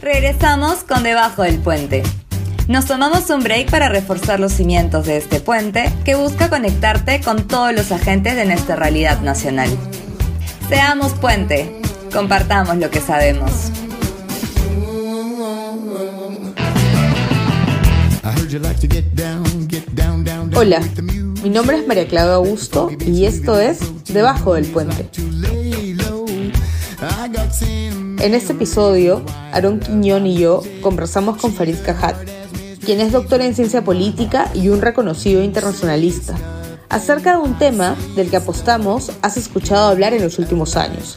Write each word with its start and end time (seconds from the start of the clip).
Regresamos 0.00 0.84
con 0.84 1.02
Debajo 1.02 1.42
del 1.42 1.58
Puente. 1.58 2.04
Nos 2.68 2.86
tomamos 2.86 3.30
un 3.30 3.42
break 3.42 3.70
para 3.70 3.88
reforzar 3.88 4.38
los 4.38 4.52
cimientos 4.52 5.06
de 5.06 5.16
este 5.16 5.40
puente 5.40 5.92
que 6.04 6.14
busca 6.14 6.48
conectarte 6.48 7.20
con 7.20 7.48
todos 7.48 7.72
los 7.74 7.90
agentes 7.90 8.36
de 8.36 8.44
nuestra 8.44 8.76
realidad 8.76 9.20
nacional. 9.22 9.68
Seamos 10.68 11.14
puente, 11.14 11.80
compartamos 12.12 12.76
lo 12.76 12.90
que 12.90 13.00
sabemos. 13.00 13.50
Hola, 20.54 20.80
mi 21.42 21.50
nombre 21.50 21.78
es 21.78 21.88
María 21.88 22.06
Claudia 22.06 22.34
Augusto 22.34 22.90
y 23.04 23.24
esto 23.24 23.58
es 23.58 23.80
Debajo 24.12 24.54
del 24.54 24.66
Puente. 24.66 25.08
En 28.20 28.34
este 28.34 28.52
episodio, 28.52 29.22
Aaron 29.52 29.78
Quiñón 29.78 30.26
y 30.26 30.36
yo 30.36 30.62
conversamos 30.80 31.36
con 31.36 31.52
Farid 31.52 31.76
Cajat, 31.84 32.16
quien 32.84 33.00
es 33.00 33.12
doctor 33.12 33.40
en 33.40 33.54
ciencia 33.54 33.84
política 33.84 34.50
y 34.54 34.70
un 34.70 34.80
reconocido 34.80 35.40
internacionalista, 35.44 36.34
acerca 36.88 37.36
de 37.36 37.38
un 37.38 37.56
tema 37.58 37.96
del 38.16 38.28
que 38.28 38.36
apostamos 38.36 39.12
has 39.22 39.36
escuchado 39.36 39.88
hablar 39.88 40.14
en 40.14 40.22
los 40.24 40.40
últimos 40.40 40.76
años, 40.76 41.16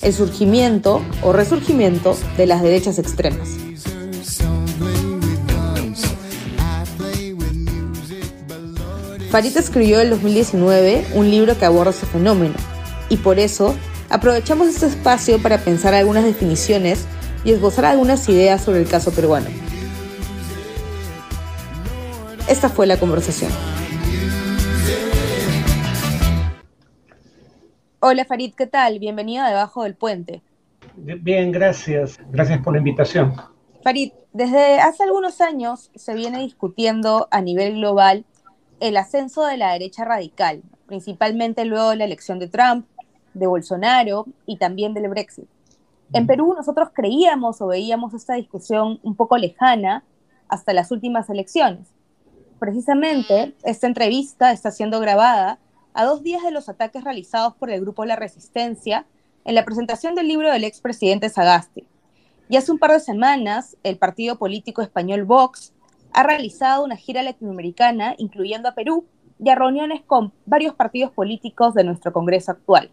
el 0.00 0.14
surgimiento 0.14 1.02
o 1.22 1.34
resurgimiento 1.34 2.16
de 2.38 2.46
las 2.46 2.62
derechas 2.62 2.98
extremas. 2.98 3.50
Farid 9.30 9.56
escribió 9.58 10.00
en 10.00 10.08
2019 10.08 11.06
un 11.14 11.30
libro 11.30 11.58
que 11.58 11.66
aborda 11.66 11.90
ese 11.90 12.06
fenómeno, 12.06 12.54
y 13.10 13.18
por 13.18 13.38
eso 13.38 13.74
aprovechamos 14.10 14.66
este 14.68 14.86
espacio 14.86 15.40
para 15.40 15.58
pensar 15.58 15.94
algunas 15.94 16.24
definiciones 16.24 17.06
y 17.44 17.52
esbozar 17.52 17.86
algunas 17.86 18.28
ideas 18.28 18.60
sobre 18.60 18.80
el 18.80 18.88
caso 18.88 19.12
peruano. 19.12 19.46
Esta 22.48 22.68
fue 22.68 22.86
la 22.86 22.98
conversación. 22.98 23.52
Hola 28.00 28.24
Farid, 28.24 28.54
¿qué 28.54 28.66
tal? 28.66 28.98
Bienvenido 28.98 29.44
a 29.44 29.48
Debajo 29.48 29.84
del 29.84 29.94
Puente. 29.94 30.42
Bien, 30.96 31.52
gracias. 31.52 32.18
Gracias 32.30 32.60
por 32.60 32.72
la 32.72 32.78
invitación. 32.78 33.34
Farid, 33.84 34.12
desde 34.32 34.80
hace 34.80 35.04
algunos 35.04 35.40
años 35.40 35.90
se 35.94 36.14
viene 36.14 36.40
discutiendo 36.40 37.28
a 37.30 37.40
nivel 37.40 37.74
global 37.74 38.24
el 38.80 38.96
ascenso 38.96 39.44
de 39.44 39.58
la 39.58 39.72
derecha 39.72 40.04
radical, 40.04 40.62
principalmente 40.86 41.64
luego 41.64 41.90
de 41.90 41.96
la 41.96 42.04
elección 42.04 42.38
de 42.38 42.48
Trump, 42.48 42.86
de 43.34 43.46
Bolsonaro 43.46 44.26
y 44.46 44.56
también 44.56 44.94
del 44.94 45.08
Brexit. 45.08 45.48
En 46.12 46.26
Perú 46.26 46.54
nosotros 46.56 46.90
creíamos 46.92 47.60
o 47.60 47.68
veíamos 47.68 48.14
esta 48.14 48.34
discusión 48.34 48.98
un 49.02 49.14
poco 49.14 49.38
lejana 49.38 50.04
hasta 50.48 50.72
las 50.72 50.90
últimas 50.90 51.30
elecciones. 51.30 51.88
Precisamente 52.58 53.54
esta 53.62 53.86
entrevista 53.86 54.52
está 54.52 54.70
siendo 54.70 55.00
grabada 55.00 55.58
a 55.94 56.04
dos 56.04 56.22
días 56.22 56.42
de 56.42 56.50
los 56.50 56.68
ataques 56.68 57.04
realizados 57.04 57.54
por 57.54 57.70
el 57.70 57.80
Grupo 57.80 58.04
La 58.04 58.16
Resistencia 58.16 59.06
en 59.44 59.54
la 59.54 59.64
presentación 59.64 60.14
del 60.14 60.28
libro 60.28 60.50
del 60.50 60.64
expresidente 60.64 61.28
Sagasti. 61.28 61.86
Y 62.48 62.56
hace 62.56 62.72
un 62.72 62.78
par 62.78 62.90
de 62.90 63.00
semanas, 63.00 63.76
el 63.84 63.96
partido 63.96 64.36
político 64.36 64.82
español 64.82 65.24
Vox 65.24 65.72
ha 66.12 66.24
realizado 66.24 66.84
una 66.84 66.96
gira 66.96 67.22
latinoamericana, 67.22 68.14
incluyendo 68.18 68.68
a 68.68 68.74
Perú, 68.74 69.06
y 69.42 69.48
a 69.48 69.54
reuniones 69.54 70.02
con 70.02 70.32
varios 70.44 70.74
partidos 70.74 71.12
políticos 71.12 71.74
de 71.74 71.84
nuestro 71.84 72.12
Congreso 72.12 72.52
actual. 72.52 72.90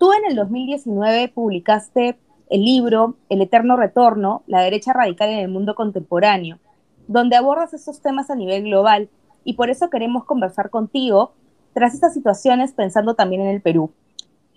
Tú 0.00 0.14
en 0.14 0.24
el 0.30 0.34
2019 0.34 1.28
publicaste 1.28 2.18
el 2.48 2.64
libro 2.64 3.16
El 3.28 3.42
Eterno 3.42 3.76
Retorno, 3.76 4.42
la 4.46 4.62
derecha 4.62 4.94
radical 4.94 5.28
en 5.28 5.40
el 5.40 5.48
mundo 5.48 5.74
contemporáneo, 5.74 6.58
donde 7.06 7.36
abordas 7.36 7.74
esos 7.74 8.00
temas 8.00 8.30
a 8.30 8.34
nivel 8.34 8.62
global 8.62 9.10
y 9.44 9.52
por 9.54 9.68
eso 9.68 9.90
queremos 9.90 10.24
conversar 10.24 10.70
contigo 10.70 11.34
tras 11.74 11.92
estas 11.92 12.14
situaciones 12.14 12.72
pensando 12.72 13.12
también 13.14 13.42
en 13.42 13.48
el 13.48 13.60
Perú. 13.60 13.92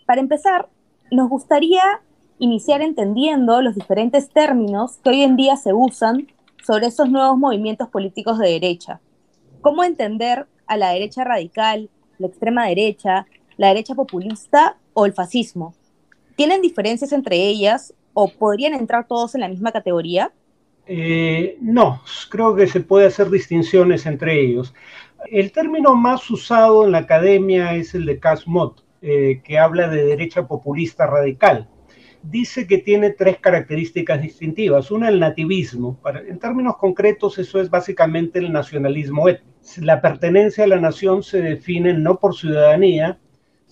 Para 0.06 0.22
empezar, 0.22 0.70
nos 1.12 1.28
gustaría 1.28 1.84
iniciar 2.40 2.82
entendiendo 2.82 3.62
los 3.62 3.76
diferentes 3.76 4.30
términos 4.30 5.00
que 5.04 5.10
hoy 5.10 5.24
en 5.24 5.36
día 5.36 5.58
se 5.58 5.74
usan 5.74 6.28
sobre 6.66 6.88
esos 6.88 7.10
nuevos 7.10 7.38
movimientos 7.38 7.90
políticos 7.90 8.40
de 8.40 8.48
derecha. 8.48 9.02
¿Cómo 9.60 9.84
entender 9.84 10.48
a 10.68 10.78
la 10.78 10.92
derecha 10.92 11.26
radical, 11.26 11.90
la 12.18 12.28
extrema 12.28 12.66
derecha, 12.68 13.28
la 13.58 13.68
derecha 13.68 13.94
populista 13.94 14.78
o 14.94 15.06
el 15.06 15.14
fascismo? 15.14 15.74
¿Tienen 16.36 16.62
diferencias 16.62 17.14
entre 17.14 17.38
ellas 17.38 17.94
o 18.14 18.28
podrían 18.28 18.74
entrar 18.74 19.08
todos 19.08 19.36
en 19.36 19.42
la 19.42 19.48
misma 19.48 19.72
categoría? 19.72 20.32
Eh, 20.86 21.58
no, 21.62 22.02
creo 22.30 22.56
que 22.56 22.68
se 22.68 22.82
puede 22.82 23.08
hacer 23.08 23.30
distinciones 23.30 24.06
entre 24.06 24.40
ellos. 24.40 24.74
El 25.32 25.52
término 25.52 25.96
más 25.96 26.30
usado 26.30 26.86
en 26.86 26.92
la 26.92 27.00
academia 27.00 27.76
es 27.76 27.96
el 27.96 28.06
de 28.06 28.20
Casmot, 28.20 28.84
eh, 29.02 29.42
que 29.44 29.58
habla 29.58 29.88
de 29.88 30.04
derecha 30.04 30.48
populista 30.48 31.08
radical 31.08 31.70
dice 32.24 32.66
que 32.66 32.78
tiene 32.78 33.12
tres 33.12 33.38
características 33.38 34.22
distintivas. 34.22 34.90
Una, 34.92 35.10
el 35.10 35.20
nativismo. 35.20 36.00
en 36.28 36.40
términos 36.40 36.78
concretos, 36.78 37.38
eso 37.38 37.60
es 37.60 37.70
básicamente 37.70 38.40
el 38.40 38.52
nacionalismo 38.52 39.28
étnico. 39.30 39.54
La 39.78 40.02
pertenencia 40.02 40.64
a 40.64 40.68
la 40.68 40.80
nación 40.80 41.24
se 41.24 41.42
define 41.42 41.94
no 41.94 42.20
por 42.20 42.36
ciudadanía, 42.36 43.20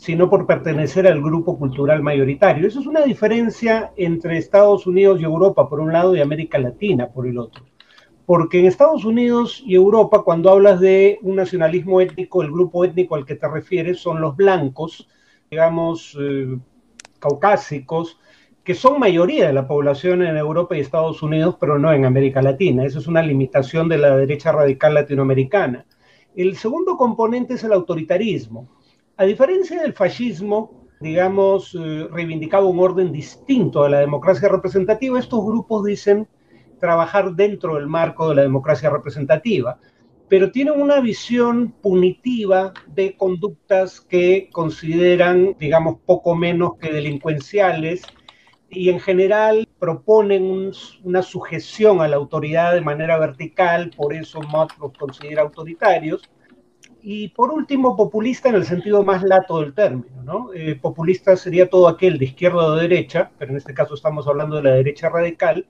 sino 0.01 0.31
por 0.31 0.47
pertenecer 0.47 1.05
al 1.05 1.21
grupo 1.21 1.59
cultural 1.59 2.01
mayoritario. 2.01 2.67
Eso 2.67 2.79
es 2.79 2.87
una 2.87 3.01
diferencia 3.01 3.93
entre 3.95 4.39
Estados 4.39 4.87
Unidos 4.87 5.21
y 5.21 5.25
Europa 5.25 5.69
por 5.69 5.79
un 5.79 5.93
lado 5.93 6.15
y 6.15 6.21
América 6.21 6.57
Latina 6.57 7.09
por 7.09 7.27
el 7.27 7.37
otro. 7.37 7.65
Porque 8.25 8.57
en 8.57 8.65
Estados 8.65 9.05
Unidos 9.05 9.61
y 9.63 9.75
Europa, 9.75 10.23
cuando 10.23 10.49
hablas 10.49 10.79
de 10.79 11.19
un 11.21 11.35
nacionalismo 11.35 12.01
étnico, 12.01 12.41
el 12.41 12.49
grupo 12.49 12.83
étnico 12.83 13.13
al 13.13 13.27
que 13.27 13.35
te 13.35 13.47
refieres 13.47 13.99
son 13.99 14.21
los 14.21 14.35
blancos, 14.35 15.07
digamos, 15.51 16.17
eh, 16.19 16.57
caucásicos, 17.19 18.19
que 18.63 18.73
son 18.73 18.99
mayoría 18.99 19.45
de 19.45 19.53
la 19.53 19.67
población 19.67 20.23
en 20.23 20.35
Europa 20.35 20.75
y 20.75 20.79
Estados 20.79 21.21
Unidos, 21.21 21.57
pero 21.59 21.77
no 21.77 21.93
en 21.93 22.05
América 22.05 22.41
Latina. 22.41 22.85
Eso 22.85 22.97
es 22.97 23.05
una 23.05 23.21
limitación 23.21 23.87
de 23.87 23.99
la 23.99 24.17
derecha 24.17 24.51
radical 24.51 24.95
latinoamericana. 24.95 25.85
El 26.35 26.57
segundo 26.57 26.97
componente 26.97 27.53
es 27.53 27.63
el 27.63 27.73
autoritarismo. 27.73 28.80
A 29.21 29.25
diferencia 29.25 29.79
del 29.79 29.93
fascismo, 29.93 30.87
digamos, 30.99 31.75
eh, 31.75 32.07
reivindicaba 32.11 32.65
un 32.65 32.79
orden 32.79 33.11
distinto 33.11 33.83
a 33.83 33.89
la 33.89 33.99
democracia 33.99 34.49
representativa, 34.49 35.19
estos 35.19 35.45
grupos 35.45 35.85
dicen 35.85 36.27
trabajar 36.79 37.35
dentro 37.35 37.75
del 37.75 37.85
marco 37.85 38.29
de 38.29 38.35
la 38.37 38.41
democracia 38.41 38.89
representativa, 38.89 39.77
pero 40.27 40.51
tienen 40.51 40.81
una 40.81 40.99
visión 41.01 41.71
punitiva 41.83 42.73
de 42.87 43.15
conductas 43.15 44.01
que 44.01 44.49
consideran, 44.51 45.55
digamos, 45.59 45.99
poco 46.03 46.33
menos 46.33 46.77
que 46.79 46.91
delincuenciales 46.91 48.01
y 48.71 48.89
en 48.89 48.99
general 48.99 49.67
proponen 49.77 50.71
una 51.03 51.21
sujeción 51.21 52.01
a 52.01 52.07
la 52.07 52.15
autoridad 52.15 52.73
de 52.73 52.81
manera 52.81 53.19
vertical, 53.19 53.91
por 53.95 54.15
eso 54.15 54.41
Mott 54.41 54.71
los 54.79 54.93
considera 54.97 55.43
autoritarios. 55.43 56.23
Y 57.03 57.29
por 57.29 57.51
último, 57.51 57.95
populista 57.95 58.49
en 58.49 58.55
el 58.55 58.65
sentido 58.65 59.03
más 59.03 59.23
lato 59.23 59.59
del 59.61 59.73
término. 59.73 60.23
¿no? 60.23 60.53
Eh, 60.53 60.75
populista 60.75 61.35
sería 61.35 61.69
todo 61.69 61.87
aquel 61.87 62.17
de 62.17 62.25
izquierda 62.25 62.65
o 62.65 62.75
de 62.75 62.83
derecha, 62.83 63.31
pero 63.37 63.51
en 63.51 63.57
este 63.57 63.73
caso 63.73 63.95
estamos 63.95 64.27
hablando 64.27 64.57
de 64.57 64.63
la 64.63 64.71
derecha 64.71 65.09
radical, 65.09 65.65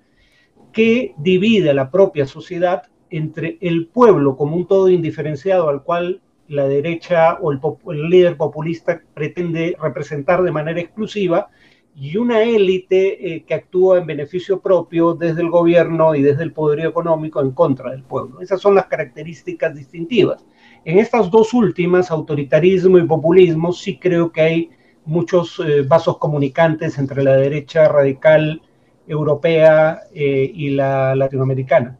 que 0.71 1.13
divide 1.17 1.69
a 1.69 1.73
la 1.73 1.89
propia 1.89 2.25
sociedad 2.25 2.83
entre 3.09 3.57
el 3.61 3.87
pueblo 3.87 4.37
como 4.37 4.55
un 4.55 4.67
todo 4.67 4.89
indiferenciado 4.89 5.69
al 5.69 5.83
cual 5.83 6.21
la 6.47 6.67
derecha 6.67 7.35
o 7.41 7.51
el, 7.51 7.59
el 7.89 8.09
líder 8.09 8.37
populista 8.37 9.01
pretende 9.13 9.75
representar 9.81 10.43
de 10.43 10.51
manera 10.51 10.79
exclusiva 10.79 11.49
y 11.95 12.17
una 12.17 12.43
élite 12.43 13.35
eh, 13.35 13.43
que 13.43 13.53
actúa 13.53 13.99
en 13.99 14.05
beneficio 14.05 14.61
propio 14.61 15.13
desde 15.13 15.41
el 15.41 15.49
gobierno 15.49 16.15
y 16.15 16.21
desde 16.21 16.43
el 16.43 16.53
poder 16.53 16.85
económico 16.85 17.41
en 17.41 17.51
contra 17.51 17.91
del 17.91 18.03
pueblo. 18.03 18.41
Esas 18.41 18.61
son 18.61 18.75
las 18.75 18.85
características 18.85 19.75
distintivas. 19.75 20.45
En 20.83 20.97
estas 20.97 21.29
dos 21.29 21.53
últimas, 21.53 22.09
autoritarismo 22.09 22.97
y 22.97 23.05
populismo, 23.05 23.71
sí 23.71 23.99
creo 23.99 24.31
que 24.31 24.41
hay 24.41 24.69
muchos 25.05 25.59
eh, 25.59 25.83
vasos 25.83 26.17
comunicantes 26.17 26.97
entre 26.97 27.23
la 27.23 27.35
derecha 27.35 27.87
radical 27.87 28.61
europea 29.07 30.01
eh, 30.13 30.51
y 30.53 30.71
la 30.71 31.15
latinoamericana. 31.15 31.99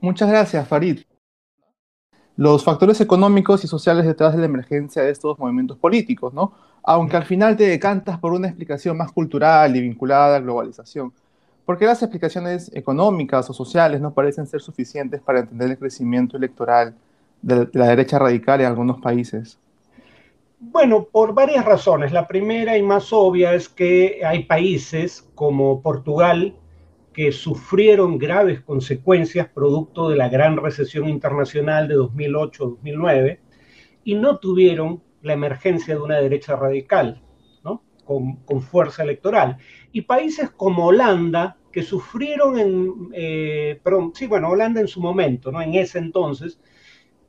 Muchas 0.00 0.28
gracias, 0.28 0.66
Farid. 0.66 1.00
Los 2.36 2.64
factores 2.64 3.00
económicos 3.00 3.62
y 3.64 3.68
sociales 3.68 4.06
detrás 4.06 4.32
de 4.32 4.40
la 4.40 4.46
emergencia 4.46 5.02
de 5.02 5.10
estos 5.10 5.38
movimientos 5.38 5.76
políticos, 5.76 6.32
¿no? 6.32 6.52
aunque 6.82 7.16
al 7.16 7.24
final 7.24 7.56
te 7.56 7.66
decantas 7.66 8.18
por 8.18 8.32
una 8.32 8.48
explicación 8.48 8.96
más 8.96 9.12
cultural 9.12 9.76
y 9.76 9.82
vinculada 9.82 10.26
a 10.26 10.30
la 10.38 10.40
globalización. 10.40 11.12
¿Por 11.66 11.78
qué 11.78 11.84
las 11.84 12.02
explicaciones 12.02 12.70
económicas 12.74 13.48
o 13.50 13.52
sociales 13.52 14.00
no 14.00 14.12
parecen 14.12 14.46
ser 14.46 14.60
suficientes 14.60 15.20
para 15.20 15.40
entender 15.40 15.70
el 15.70 15.78
crecimiento 15.78 16.36
electoral 16.36 16.96
de 17.42 17.68
la 17.72 17.88
derecha 17.88 18.18
radical 18.18 18.60
en 18.60 18.66
algunos 18.66 19.00
países? 19.00 19.58
Bueno, 20.62 21.04
por 21.10 21.32
varias 21.32 21.64
razones. 21.64 22.12
La 22.12 22.28
primera 22.28 22.76
y 22.76 22.82
más 22.82 23.14
obvia 23.14 23.54
es 23.54 23.70
que 23.70 24.20
hay 24.24 24.44
países 24.44 25.26
como 25.34 25.80
Portugal, 25.80 26.54
que 27.14 27.32
sufrieron 27.32 28.18
graves 28.18 28.60
consecuencias 28.60 29.48
producto 29.48 30.10
de 30.10 30.16
la 30.16 30.28
gran 30.28 30.58
recesión 30.58 31.08
internacional 31.08 31.88
de 31.88 31.96
2008-2009 31.96 33.38
y 34.04 34.14
no 34.14 34.38
tuvieron 34.38 35.02
la 35.22 35.32
emergencia 35.32 35.94
de 35.94 36.00
una 36.00 36.18
derecha 36.18 36.56
radical, 36.56 37.22
¿no? 37.64 37.82
con, 38.04 38.60
fuerza 38.60 39.02
electoral. 39.02 39.56
Y 39.92 40.02
países 40.02 40.50
como 40.50 40.86
Holanda, 40.86 41.56
que 41.72 41.82
sufrieron 41.82 42.58
en, 42.58 43.10
eh, 43.14 43.80
sí, 44.12 44.26
bueno, 44.26 44.50
Holanda 44.50 44.80
en 44.80 44.88
su 44.88 45.00
momento, 45.00 45.50
¿no? 45.50 45.62
en 45.62 45.74
ese 45.74 45.98
entonces, 45.98 46.60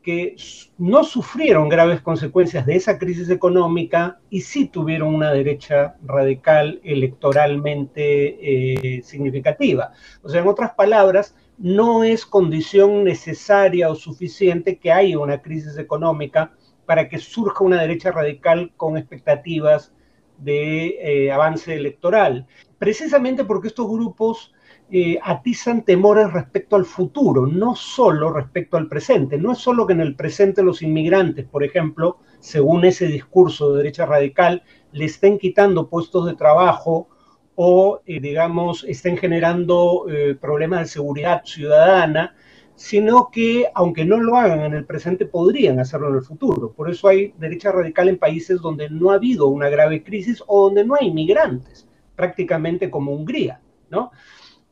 que 0.02 0.36
no 0.78 1.04
sufrieron 1.04 1.70
graves 1.70 2.02
consecuencias 2.02 2.66
de 2.66 2.76
esa 2.76 2.98
crisis 2.98 3.30
económica 3.30 4.20
y 4.30 4.42
sí 4.42 4.68
tuvieron 4.68 5.14
una 5.14 5.32
derecha 5.32 5.96
radical 6.04 6.82
electoralmente 6.84 8.98
eh, 8.98 9.04
significativa. 9.04 9.92
O 10.24 10.30
sea, 10.30 10.42
en 10.42 10.48
otras 10.48 10.74
palabras, 10.74 11.36
no 11.58 12.04
es 12.04 12.26
condición 12.26 13.04
necesaria 13.04 13.90
o 13.90 13.96
suficiente 13.96 14.80
que 14.80 14.92
haya 14.92 15.20
una 15.20 15.42
crisis 15.42 15.78
económica 15.78 16.54
para 16.86 17.08
que 17.08 17.20
surja 17.20 17.64
una 17.64 17.80
derecha 17.80 18.12
radical 18.12 18.72
con 18.76 18.98
expectativas 18.98 19.94
de 20.40 20.98
eh, 21.00 21.32
avance 21.32 21.76
electoral. 21.76 22.48
Precisamente 22.80 23.46
porque 23.46 23.68
estos 23.68 23.88
grupos 23.88 24.52
eh, 24.94 25.18
atizan 25.24 25.86
temores 25.86 26.34
respecto 26.34 26.76
al 26.76 26.84
futuro, 26.84 27.48
no 27.48 27.76
solo 27.76 28.34
respecto 28.34 28.76
al 28.76 28.90
presente. 28.90 29.38
No 29.38 29.54
es 29.54 29.60
solo 29.60 29.88
que 29.88 29.94
en 29.94 30.02
el 30.02 30.16
presente 30.16 30.64
los 30.64 30.82
inmigrantes, 30.82 31.46
por 31.46 31.64
ejemplo, 31.64 32.18
según 32.40 32.84
ese 32.84 33.08
discurso 33.08 33.72
de 33.72 33.78
derecha 33.78 34.06
radical, 34.06 34.64
le 34.92 35.06
estén 35.06 35.40
quitando 35.40 35.88
puestos 35.88 36.26
de 36.26 36.36
trabajo 36.36 37.08
o, 37.56 38.02
eh, 38.06 38.20
digamos, 38.20 38.84
estén 38.84 39.18
generando 39.18 40.08
eh, 40.10 40.36
problemas 40.36 40.82
de 40.82 40.88
seguridad 40.88 41.44
ciudadana, 41.46 42.36
sino 42.76 43.30
que, 43.32 43.68
aunque 43.74 44.04
no 44.04 44.18
lo 44.18 44.36
hagan 44.36 44.60
en 44.60 44.74
el 44.74 44.86
presente, 44.86 45.26
podrían 45.26 45.80
hacerlo 45.80 46.10
en 46.10 46.16
el 46.16 46.22
futuro. 46.24 46.74
Por 46.74 46.90
eso 46.90 47.08
hay 47.08 47.34
derecha 47.38 47.72
radical 47.72 48.10
en 48.10 48.18
países 48.18 48.60
donde 48.60 48.90
no 48.90 49.12
ha 49.12 49.16
habido 49.16 49.48
una 49.48 49.70
grave 49.70 50.04
crisis 50.04 50.44
o 50.48 50.66
donde 50.66 50.84
no 50.84 50.96
hay 51.00 51.08
inmigrantes, 51.08 51.88
prácticamente 52.14 52.90
como 52.90 53.14
Hungría, 53.14 53.62
¿no? 53.90 54.12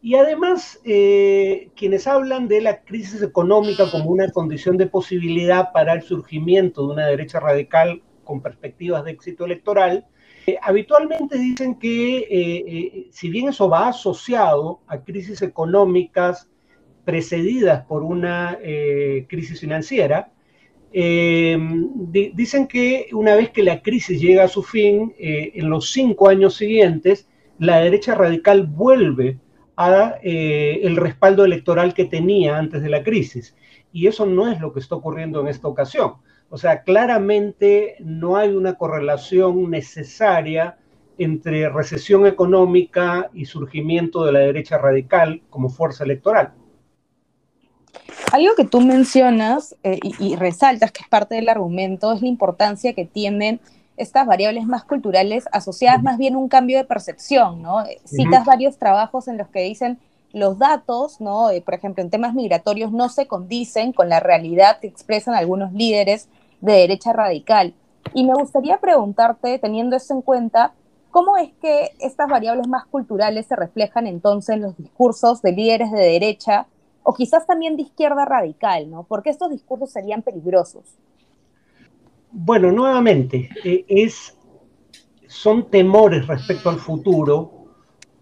Y 0.02 0.16
además, 0.16 0.80
eh, 0.86 1.72
quienes 1.76 2.08
hablan 2.08 2.48
de 2.48 2.62
la 2.62 2.84
crisis 2.84 3.22
económica 3.22 3.92
como 3.92 4.12
una 4.12 4.30
condición 4.32 4.78
de 4.78 4.88
posibilidad 4.88 5.74
para 5.74 5.94
el 5.94 6.04
surgimiento 6.04 6.88
de 6.88 6.94
una 6.94 7.08
derecha 7.08 7.42
radical 7.42 8.02
con 8.24 8.42
perspectivas 8.42 9.04
de 9.04 9.12
éxito 9.12 9.44
electoral, 9.46 10.06
eh, 10.48 10.58
habitualmente 10.62 11.38
dicen 11.38 11.76
que 11.76 12.20
eh, 12.30 13.08
si 13.12 13.30
bien 13.30 13.50
eso 13.50 13.68
va 13.68 13.90
asociado 13.90 14.80
a 14.88 15.04
crisis 15.04 15.42
económicas 15.42 16.50
precedidas 17.04 17.84
por 17.86 18.04
una 18.04 18.58
crisis 19.28 19.60
financiera, 19.60 20.32
dicen 20.92 22.68
que 22.68 23.08
una 23.14 23.36
vez 23.36 23.50
que 23.50 23.64
la 23.64 23.82
crisis 23.82 24.22
llega 24.22 24.44
a 24.44 24.48
su 24.48 24.62
fin, 24.62 25.14
en 25.18 25.70
los 25.70 25.92
cinco 25.92 26.30
años 26.30 26.56
siguientes, 26.56 27.28
la 27.58 27.80
derecha 27.80 28.14
radical 28.14 28.68
vuelve 28.68 29.40
a 29.80 30.20
eh, 30.22 30.82
el 30.84 30.98
respaldo 30.98 31.46
electoral 31.46 31.94
que 31.94 32.04
tenía 32.04 32.58
antes 32.58 32.82
de 32.82 32.90
la 32.90 33.02
crisis. 33.02 33.56
Y 33.94 34.08
eso 34.08 34.26
no 34.26 34.52
es 34.52 34.60
lo 34.60 34.74
que 34.74 34.82
está 34.82 34.96
ocurriendo 34.96 35.40
en 35.40 35.48
esta 35.48 35.70
ocasión. 35.70 36.16
O 36.50 36.58
sea, 36.58 36.84
claramente 36.84 37.96
no 38.00 38.36
hay 38.36 38.50
una 38.50 38.74
correlación 38.74 39.72
necesaria 39.72 40.78
entre 41.18 41.70
recesión 41.70 42.28
económica 42.28 43.30
y 43.34 43.46
surgimiento 43.46 44.26
de 44.26 44.34
la 44.34 44.40
derecha 44.40 44.78
radical 44.78 45.44
como 45.50 45.70
fuerza 45.70 46.04
electoral. 46.04 46.52
Algo 48.34 48.56
que 48.58 48.66
tú 48.66 48.82
mencionas 48.82 49.78
eh, 49.84 49.98
y, 50.04 50.34
y, 50.34 50.36
resaltas 50.36 50.92
que 50.92 51.04
es 51.04 51.08
parte 51.08 51.36
del 51.36 51.48
argumento 51.48 52.12
es 52.12 52.22
la 52.22 52.28
importancia 52.28 52.94
que 52.94 53.06
tienen 53.06 53.62
estas 54.00 54.26
variables 54.26 54.66
más 54.66 54.86
culturales 54.86 55.46
asociadas 55.52 56.02
más 56.02 56.18
bien 56.18 56.36
a 56.36 56.38
un 56.38 56.48
cambio 56.48 56.78
de 56.78 56.86
percepción, 56.86 57.62
¿no? 57.62 57.84
Citas 58.06 58.46
varios 58.46 58.78
trabajos 58.78 59.28
en 59.28 59.38
los 59.38 59.50
que 59.50 59.62
dicen 59.62 60.00
los 60.32 60.58
datos, 60.58 61.20
¿no? 61.20 61.50
Eh, 61.50 61.62
por 61.62 61.74
ejemplo, 61.74 62.02
en 62.02 62.10
temas 62.10 62.34
migratorios 62.34 62.92
no 62.92 63.10
se 63.10 63.28
condicen 63.28 63.92
con 63.94 64.10
la 64.10 64.20
realidad 64.20 64.80
que 64.80 64.88
expresan 64.88 65.36
algunos 65.36 65.74
líderes 65.74 66.30
de 66.62 66.74
derecha 66.74 67.14
radical. 67.14 67.74
Y 68.14 68.26
me 68.26 68.34
gustaría 68.34 68.80
preguntarte, 68.80 69.60
teniendo 69.60 69.96
eso 69.96 70.14
en 70.14 70.22
cuenta, 70.22 70.74
¿cómo 71.12 71.38
es 71.38 71.52
que 71.62 71.92
estas 72.00 72.30
variables 72.30 72.68
más 72.68 72.86
culturales 72.86 73.48
se 73.48 73.56
reflejan 73.56 74.08
entonces 74.08 74.56
en 74.56 74.62
los 74.62 74.78
discursos 74.78 75.42
de 75.42 75.52
líderes 75.52 75.92
de 75.92 76.00
derecha 76.00 76.68
o 77.04 77.14
quizás 77.14 77.46
también 77.46 77.76
de 77.76 77.84
izquierda 77.84 78.24
radical, 78.24 78.90
¿no? 78.90 79.04
Porque 79.04 79.30
estos 79.30 79.50
discursos 79.50 79.92
serían 79.92 80.22
peligrosos. 80.22 80.84
Bueno, 82.32 82.72
nuevamente, 82.72 83.50
eh, 83.64 83.86
es, 83.88 84.38
son 85.28 85.70
temores 85.72 86.28
respecto 86.28 86.70
al 86.70 86.78
futuro 86.78 87.52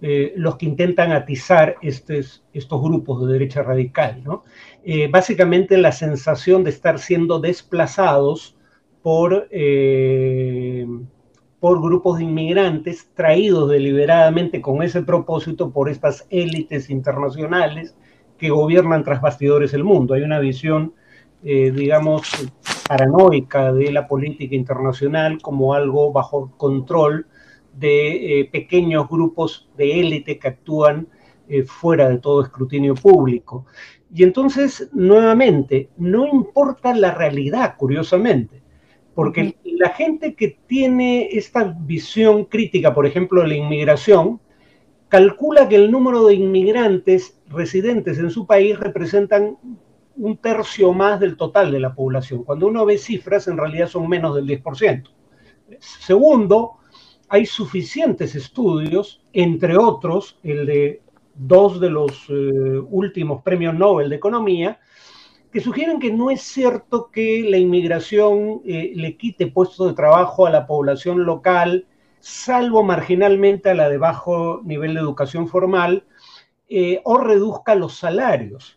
eh, 0.01 0.33
los 0.37 0.55
que 0.55 0.65
intentan 0.65 1.11
atizar 1.11 1.75
estos, 1.81 2.43
estos 2.53 2.81
grupos 2.81 3.25
de 3.25 3.33
derecha 3.33 3.63
radical. 3.63 4.23
¿no? 4.23 4.45
Eh, 4.85 5.09
básicamente 5.11 5.77
la 5.77 5.91
sensación 5.91 6.63
de 6.63 6.69
estar 6.69 6.99
siendo 6.99 7.39
desplazados 7.39 8.55
por, 9.01 9.49
por 11.59 11.81
grupos 11.81 12.17
de 12.17 12.23
inmigrantes 12.23 13.09
traídos 13.13 13.69
deliberadamente 13.69 14.61
con 14.61 14.83
ese 14.83 15.01
propósito 15.01 15.71
por 15.71 15.89
estas 15.89 16.27
élites 16.29 16.89
internacionales 16.89 17.95
que 18.37 18.49
gobiernan 18.49 19.03
tras 19.03 19.21
bastidores 19.21 19.73
el 19.73 19.85
mundo. 19.85 20.13
Hay 20.13 20.23
una 20.23 20.39
visión, 20.39 20.93
digamos, 21.41 22.29
paranoica 22.87 23.73
de 23.73 23.91
la 23.91 24.07
política 24.07 24.55
internacional 24.55 25.41
como 25.41 25.73
algo 25.73 26.11
bajo 26.11 26.51
control 26.57 27.27
de 27.73 28.39
eh, 28.39 28.45
pequeños 28.45 29.07
grupos 29.07 29.69
de 29.77 29.99
élite 29.99 30.39
que 30.39 30.47
actúan 30.47 31.07
eh, 31.47 31.63
fuera 31.63 32.09
de 32.09 32.17
todo 32.17 32.41
escrutinio 32.41 32.95
público. 32.95 33.65
Y 34.13 34.23
entonces, 34.23 34.89
nuevamente, 34.93 35.89
no 35.97 36.27
importa 36.27 36.93
la 36.93 37.13
realidad, 37.13 37.75
curiosamente, 37.77 38.61
porque 39.13 39.55
la 39.63 39.89
gente 39.89 40.35
que 40.35 40.57
tiene 40.67 41.29
esta 41.31 41.75
visión 41.79 42.45
crítica, 42.45 42.93
por 42.93 43.05
ejemplo, 43.05 43.41
de 43.41 43.47
la 43.49 43.55
inmigración, 43.55 44.39
calcula 45.09 45.67
que 45.67 45.75
el 45.75 45.91
número 45.91 46.25
de 46.25 46.35
inmigrantes 46.35 47.39
residentes 47.47 48.19
en 48.19 48.29
su 48.29 48.45
país 48.45 48.79
representan 48.79 49.57
un 50.17 50.37
tercio 50.37 50.93
más 50.93 51.19
del 51.19 51.37
total 51.37 51.71
de 51.71 51.79
la 51.79 51.93
población. 51.93 52.43
Cuando 52.43 52.67
uno 52.67 52.85
ve 52.85 52.97
cifras, 52.97 53.47
en 53.47 53.57
realidad 53.57 53.87
son 53.87 54.09
menos 54.09 54.35
del 54.35 54.47
10%. 54.47 55.09
Segundo, 55.79 56.77
hay 57.29 57.45
suficientes 57.45 58.35
estudios, 58.35 59.21
entre 59.33 59.77
otros 59.77 60.39
el 60.43 60.65
de 60.65 61.01
dos 61.35 61.79
de 61.79 61.89
los 61.89 62.25
eh, 62.29 62.79
últimos 62.89 63.43
premios 63.43 63.75
Nobel 63.75 64.09
de 64.09 64.15
Economía, 64.15 64.79
que 65.51 65.61
sugieren 65.61 65.99
que 65.99 66.11
no 66.11 66.29
es 66.31 66.41
cierto 66.41 67.09
que 67.11 67.45
la 67.47 67.57
inmigración 67.57 68.61
eh, 68.65 68.91
le 68.95 69.17
quite 69.17 69.47
puestos 69.47 69.87
de 69.87 69.93
trabajo 69.93 70.45
a 70.45 70.49
la 70.49 70.67
población 70.67 71.25
local, 71.25 71.85
salvo 72.19 72.83
marginalmente 72.83 73.69
a 73.69 73.75
la 73.75 73.89
de 73.89 73.97
bajo 73.97 74.61
nivel 74.63 74.93
de 74.93 74.99
educación 74.99 75.47
formal, 75.47 76.05
eh, 76.69 77.01
o 77.05 77.17
reduzca 77.17 77.75
los 77.75 77.95
salarios. 77.95 78.76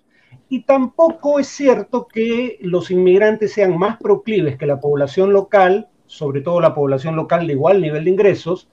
Y 0.52 0.62
tampoco 0.62 1.38
es 1.38 1.46
cierto 1.46 2.08
que 2.08 2.58
los 2.60 2.90
inmigrantes 2.90 3.52
sean 3.52 3.78
más 3.78 3.98
proclives 3.98 4.58
que 4.58 4.66
la 4.66 4.80
población 4.80 5.32
local, 5.32 5.88
sobre 6.06 6.40
todo 6.40 6.60
la 6.60 6.74
población 6.74 7.14
local 7.14 7.46
de 7.46 7.52
igual 7.52 7.80
nivel 7.80 8.02
de 8.02 8.10
ingresos, 8.10 8.68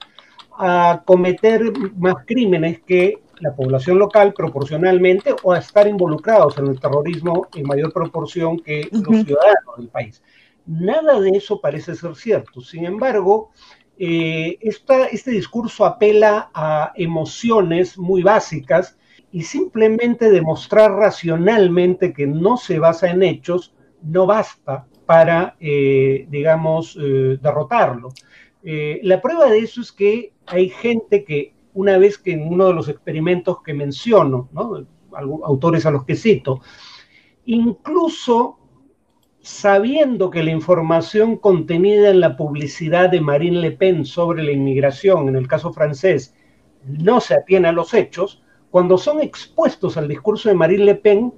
a 0.58 1.04
cometer 1.06 1.62
más 1.96 2.16
crímenes 2.26 2.80
que 2.80 3.22
la 3.38 3.54
población 3.54 4.00
local 4.00 4.34
proporcionalmente 4.34 5.36
o 5.44 5.52
a 5.52 5.58
estar 5.58 5.86
involucrados 5.86 6.58
en 6.58 6.66
el 6.66 6.80
terrorismo 6.80 7.46
en 7.54 7.62
mayor 7.64 7.92
proporción 7.92 8.58
que 8.58 8.88
los 8.90 9.24
ciudadanos 9.24 9.76
del 9.76 9.86
país. 9.86 10.20
Nada 10.66 11.20
de 11.20 11.30
eso 11.30 11.60
parece 11.60 11.94
ser 11.94 12.16
cierto. 12.16 12.60
Sin 12.60 12.86
embargo, 12.86 13.50
eh, 13.96 14.58
este 14.60 15.30
discurso 15.30 15.84
apela 15.84 16.50
a 16.52 16.92
emociones 16.96 17.96
muy 17.96 18.24
básicas 18.24 18.98
y 19.30 19.42
simplemente 19.42 20.30
demostrar 20.30 20.92
racionalmente 20.92 22.12
que 22.12 22.26
no 22.26 22.56
se 22.56 22.78
basa 22.78 23.10
en 23.10 23.22
hechos 23.22 23.74
no 24.02 24.26
basta 24.26 24.86
para, 25.06 25.56
eh, 25.60 26.26
digamos, 26.30 26.98
eh, 27.00 27.38
derrotarlo. 27.40 28.10
Eh, 28.62 29.00
la 29.02 29.20
prueba 29.20 29.48
de 29.48 29.58
eso 29.58 29.80
es 29.80 29.92
que 29.92 30.32
hay 30.46 30.68
gente 30.68 31.24
que 31.24 31.54
una 31.74 31.98
vez 31.98 32.18
que 32.18 32.32
en 32.32 32.42
uno 32.42 32.66
de 32.66 32.74
los 32.74 32.88
experimentos 32.88 33.62
que 33.62 33.72
menciono, 33.74 34.48
autores 35.44 35.86
a 35.86 35.90
los 35.90 36.04
que 36.04 36.16
cito, 36.16 36.60
incluso 37.44 38.58
sabiendo 39.40 40.30
que 40.30 40.42
la 40.42 40.50
información 40.50 41.36
contenida 41.36 42.10
en 42.10 42.20
la 42.20 42.36
publicidad 42.36 43.08
de 43.08 43.20
Marine 43.20 43.60
Le 43.60 43.70
Pen 43.72 44.04
sobre 44.04 44.42
la 44.42 44.52
inmigración, 44.52 45.28
en 45.28 45.36
el 45.36 45.46
caso 45.46 45.72
francés, 45.72 46.34
no 46.84 47.20
se 47.20 47.34
atiene 47.34 47.68
a 47.68 47.72
los 47.72 47.94
hechos, 47.94 48.42
cuando 48.70 48.98
son 48.98 49.20
expuestos 49.20 49.96
al 49.96 50.08
discurso 50.08 50.48
de 50.48 50.54
Marine 50.54 50.84
Le 50.84 50.94
Pen, 50.94 51.32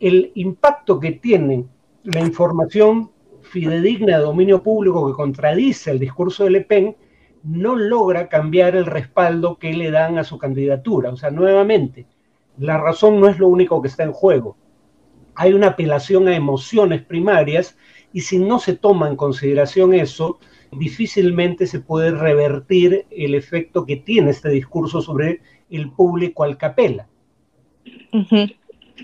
el 0.00 0.32
impacto 0.34 1.00
que 1.00 1.12
tiene 1.12 1.66
la 2.04 2.20
información 2.20 3.10
fidedigna 3.42 4.18
de 4.18 4.24
dominio 4.24 4.62
público 4.62 5.06
que 5.06 5.14
contradice 5.14 5.90
el 5.90 5.98
discurso 5.98 6.44
de 6.44 6.50
Le 6.50 6.60
Pen 6.62 6.96
no 7.42 7.76
logra 7.76 8.28
cambiar 8.28 8.76
el 8.76 8.86
respaldo 8.86 9.58
que 9.58 9.72
le 9.72 9.90
dan 9.90 10.18
a 10.18 10.24
su 10.24 10.38
candidatura. 10.38 11.10
O 11.10 11.16
sea, 11.16 11.30
nuevamente, 11.30 12.06
la 12.58 12.78
razón 12.78 13.20
no 13.20 13.28
es 13.28 13.38
lo 13.38 13.48
único 13.48 13.80
que 13.80 13.88
está 13.88 14.02
en 14.02 14.12
juego. 14.12 14.56
Hay 15.34 15.54
una 15.54 15.68
apelación 15.68 16.28
a 16.28 16.36
emociones 16.36 17.02
primarias 17.02 17.76
y 18.12 18.22
si 18.22 18.38
no 18.38 18.58
se 18.58 18.74
toma 18.74 19.08
en 19.08 19.16
consideración 19.16 19.94
eso, 19.94 20.38
difícilmente 20.72 21.66
se 21.66 21.80
puede 21.80 22.10
revertir 22.10 23.06
el 23.10 23.34
efecto 23.34 23.86
que 23.86 23.96
tiene 23.96 24.30
este 24.30 24.50
discurso 24.50 25.00
sobre 25.00 25.40
el 25.70 25.90
público 25.90 26.44
al 26.44 26.56
capela. 26.56 27.06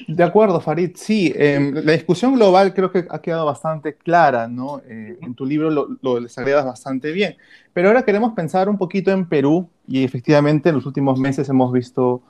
De 0.08 0.22
acuerdo, 0.22 0.60
Farid. 0.60 0.92
Sí, 0.94 1.32
em, 1.36 1.72
la 1.74 1.92
discusión 1.92 2.34
global 2.34 2.74
creo 2.74 2.90
que 2.90 3.06
ha 3.08 3.20
quedado 3.20 3.46
bastante 3.46 3.94
clara, 3.94 4.48
¿no? 4.48 4.80
Eh, 4.88 5.18
en 5.22 5.34
tu 5.34 5.46
libro 5.46 5.70
lo, 5.70 5.88
lo 6.02 6.20
desagregas 6.20 6.64
bastante 6.64 7.12
bien. 7.12 7.36
Pero 7.72 7.88
ahora 7.88 8.02
queremos 8.02 8.32
pensar 8.34 8.68
un 8.68 8.76
poquito 8.76 9.10
en 9.10 9.28
Perú 9.28 9.68
y 9.86 10.04
efectivamente 10.04 10.70
en 10.70 10.76
los 10.76 10.86
últimos 10.86 11.18
meses 11.18 11.48
hemos 11.48 11.72
visto 11.72 12.22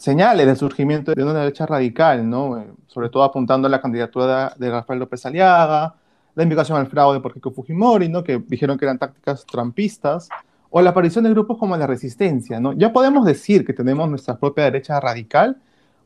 señales 0.00 0.46
del 0.46 0.56
surgimiento 0.56 1.12
de 1.12 1.22
una 1.22 1.34
derecha 1.34 1.66
radical, 1.66 2.28
¿no? 2.28 2.58
Eh, 2.58 2.66
sobre 2.86 3.10
todo 3.10 3.22
apuntando 3.22 3.68
a 3.68 3.70
la 3.70 3.82
candidatura 3.82 4.54
de, 4.56 4.70
Rafael 4.70 4.98
López 4.98 5.26
Aliaga, 5.26 5.94
la 6.34 6.42
invocación 6.42 6.78
al 6.78 6.86
fraude 6.86 7.20
por 7.20 7.32
Keiko 7.32 7.50
Fujimori, 7.50 8.08
¿no? 8.08 8.22
Que 8.24 8.42
dijeron 8.46 8.78
que 8.78 8.84
eran 8.84 8.98
tácticas 8.98 9.44
trampistas 9.46 10.28
o 10.70 10.80
la 10.80 10.90
aparición 10.90 11.24
de 11.24 11.30
grupos 11.30 11.58
como 11.58 11.76
la 11.76 11.86
Resistencia, 11.86 12.60
¿no? 12.60 12.72
Ya 12.72 12.92
podemos 12.92 13.24
decir 13.26 13.64
que 13.64 13.72
tenemos 13.72 14.08
nuestra 14.08 14.38
propia 14.38 14.64
derecha 14.64 15.00
radical, 15.00 15.56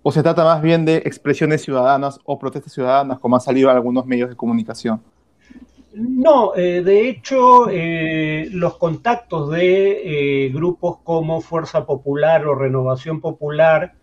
o 0.02 0.12
se 0.12 0.22
trata 0.22 0.44
más 0.44 0.60
bien 0.60 0.84
de 0.84 0.96
expresiones 0.98 1.62
ciudadanas 1.62 2.20
o 2.24 2.38
protestas 2.38 2.72
ciudadanas, 2.72 3.18
como 3.18 3.36
ha 3.36 3.40
salido 3.40 3.70
algunos 3.70 4.04
medios 4.06 4.28
de 4.28 4.36
comunicación. 4.36 5.00
No, 5.94 6.56
eh, 6.56 6.82
de 6.82 7.08
hecho, 7.08 7.70
eh, 7.70 8.48
los 8.50 8.76
contactos 8.78 9.50
de 9.50 10.46
eh, 10.46 10.48
grupos 10.48 10.98
como 11.04 11.40
Fuerza 11.40 11.86
Popular 11.86 12.46
o 12.46 12.54
Renovación 12.54 13.20
Popular 13.20 13.94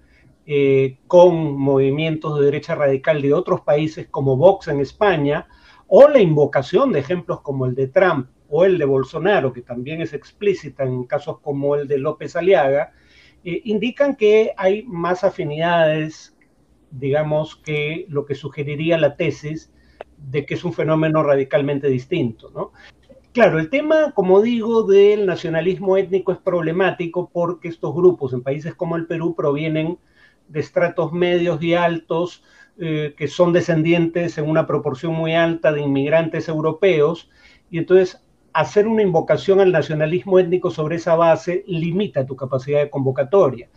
con 1.07 1.57
movimientos 1.57 2.37
de 2.37 2.45
derecha 2.45 2.75
radical 2.75 3.21
de 3.21 3.33
otros 3.33 3.61
países 3.61 4.07
como 4.11 4.35
Vox 4.35 4.67
en 4.67 4.81
España, 4.81 5.47
o 5.93 6.07
la 6.07 6.21
invocación 6.21 6.93
de 6.93 6.99
ejemplos 6.99 7.41
como 7.41 7.65
el 7.65 7.75
de 7.75 7.89
Trump 7.89 8.29
o 8.47 8.63
el 8.63 8.77
de 8.77 8.85
Bolsonaro, 8.85 9.51
que 9.51 9.61
también 9.61 10.01
es 10.01 10.13
explícita 10.13 10.85
en 10.85 11.03
casos 11.03 11.39
como 11.41 11.75
el 11.75 11.85
de 11.85 11.97
López 11.97 12.37
Aliaga, 12.37 12.93
eh, 13.43 13.61
indican 13.65 14.15
que 14.15 14.53
hay 14.55 14.83
más 14.83 15.25
afinidades, 15.25 16.33
digamos, 16.91 17.57
que 17.57 18.05
lo 18.07 18.25
que 18.25 18.35
sugeriría 18.35 18.97
la 18.97 19.17
tesis 19.17 19.69
de 20.15 20.45
que 20.45 20.53
es 20.53 20.63
un 20.63 20.71
fenómeno 20.71 21.23
radicalmente 21.23 21.89
distinto, 21.89 22.49
¿no? 22.51 22.71
Claro, 23.33 23.59
el 23.59 23.69
tema, 23.69 24.13
como 24.13 24.41
digo, 24.41 24.83
del 24.83 25.25
nacionalismo 25.25 25.97
étnico 25.97 26.31
es 26.31 26.37
problemático 26.37 27.29
porque 27.33 27.67
estos 27.67 27.93
grupos 27.93 28.31
en 28.31 28.43
países 28.43 28.75
como 28.75 28.95
el 28.95 29.07
Perú 29.07 29.35
provienen 29.35 29.99
de 30.47 30.61
estratos 30.61 31.11
medios 31.11 31.61
y 31.61 31.73
altos 31.73 32.45
eh, 32.83 33.13
que 33.15 33.27
son 33.27 33.53
descendientes 33.53 34.39
en 34.39 34.49
una 34.49 34.65
proporción 34.65 35.13
muy 35.13 35.35
alta 35.35 35.71
de 35.71 35.81
inmigrantes 35.81 36.47
europeos 36.47 37.29
y 37.69 37.77
entonces 37.77 38.23
hacer 38.53 38.87
una 38.87 39.03
invocación 39.03 39.59
al 39.59 39.71
nacionalismo 39.71 40.39
étnico 40.39 40.71
sobre 40.71 40.95
esa 40.95 41.15
base 41.15 41.63
limita 41.67 42.25
tu 42.25 42.35
capacidad 42.35 42.79
de 42.79 42.89
convocatoria. 42.89 43.69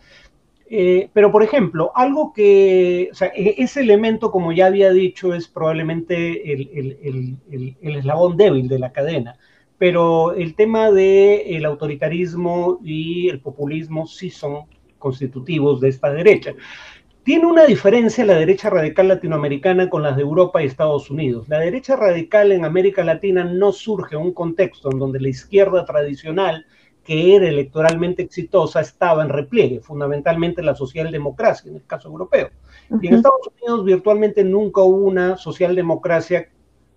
Eh, 0.67 1.09
pero, 1.13 1.31
por 1.31 1.43
ejemplo, 1.43 1.91
algo 1.93 2.33
que, 2.33 3.11
e-, 3.35 3.55
ese 3.57 3.81
elemento, 3.81 4.31
como 4.31 4.51
ya 4.51 4.65
había 4.65 4.91
dicho, 4.91 5.35
es 5.35 5.47
probablemente 5.47 6.51
el, 6.51 7.37
eslabón 7.81 8.37
débil 8.37 8.67
de 8.67 8.79
la 8.79 8.91
cadena, 8.91 9.37
pero 9.77 10.33
el 10.33 10.55
tema 10.55 10.89
del 10.89 11.63
autoritarismo 11.63 12.79
y 12.83 13.29
el 13.29 13.39
populismo 13.39 14.07
sí 14.07 14.31
son 14.31 14.65
constitutivos 14.97 15.79
de 15.79 15.89
esta 15.89 16.11
derecha. 16.11 16.55
Tiene 17.25 17.47
una 17.47 17.65
diferencia 17.65 18.23
la 18.23 18.35
derecha 18.35 18.69
radical 18.69 19.07
latinoamericana 19.07 19.89
con 19.89 20.03
las 20.03 20.15
de 20.15 20.21
Europa 20.21 20.61
y 20.61 20.67
Estados 20.67 21.09
Unidos. 21.09 21.49
La 21.49 21.57
derecha 21.57 21.95
radical 21.95 22.51
en 22.51 22.63
América 22.65 23.03
Latina 23.03 23.43
no 23.43 23.71
surge 23.71 24.15
en 24.15 24.21
un 24.21 24.31
contexto 24.31 24.91
en 24.91 24.99
donde 24.99 25.19
la 25.19 25.29
izquierda 25.29 25.85
tradicional, 25.85 26.67
que 27.03 27.35
era 27.35 27.49
electoralmente 27.49 28.21
exitosa, 28.21 28.79
estaba 28.79 29.23
en 29.23 29.29
repliegue, 29.29 29.79
fundamentalmente 29.79 30.61
la 30.61 30.75
socialdemocracia, 30.75 31.71
en 31.71 31.77
el 31.77 31.85
caso 31.87 32.09
europeo. 32.09 32.51
Y 33.01 33.07
en 33.07 33.15
Estados 33.15 33.49
Unidos 33.59 33.85
virtualmente 33.85 34.43
nunca 34.43 34.81
hubo 34.81 35.07
una 35.07 35.35
socialdemocracia 35.35 36.49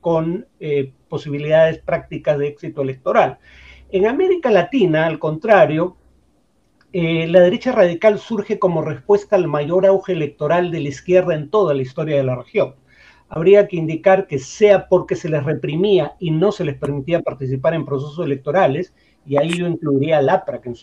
con 0.03 0.47
eh, 0.61 0.93
posibilidades 1.09 1.79
prácticas 1.79 2.37
de 2.37 2.49
éxito 2.49 2.83
electoral. 2.83 3.39
En 3.91 4.07
América 4.07 4.51
Latina, 4.51 5.07
al 5.07 5.19
contrario, 5.19 5.97
eh, 6.93 7.27
la 7.29 7.41
derecha 7.41 7.73
radical 7.73 8.19
surge 8.19 8.59
como 8.59 8.83
respuesta 8.83 9.37
al 9.37 9.47
mayor 9.47 9.85
auge 9.85 10.13
electoral 10.13 10.71
de 10.71 10.81
la 10.81 10.89
izquierda 10.89 11.35
en 11.35 11.51
toda 11.51 11.75
la 11.75 11.83
historia 11.83 12.17
de 12.17 12.25
la 12.25 12.37
región. 12.37 12.77
Habría 13.29 13.69
que 13.69 13.77
indicar 13.77 14.27
que 14.27 14.39
sea 14.39 14.89
porque 14.89 15.15
se 15.15 15.29
les 15.29 15.45
reprimía 15.45 16.15
y 16.19 16.31
no 16.31 16.51
se 16.51 16.65
les 16.65 16.77
permitía 16.79 17.21
participar 17.21 17.75
en 17.75 17.85
procesos 17.85 18.25
electorales, 18.25 18.95
y 19.27 19.37
ahí 19.37 19.51
yo 19.51 19.67
incluiría 19.67 20.19
al 20.19 20.31
APRA, 20.31 20.63
que 20.63 20.71
en, 20.71 20.77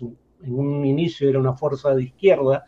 un 0.53 0.85
inicio 0.85 1.27
era 1.27 1.39
una 1.39 1.53
fuerza 1.53 1.95
de 1.95 2.03
izquierda, 2.03 2.65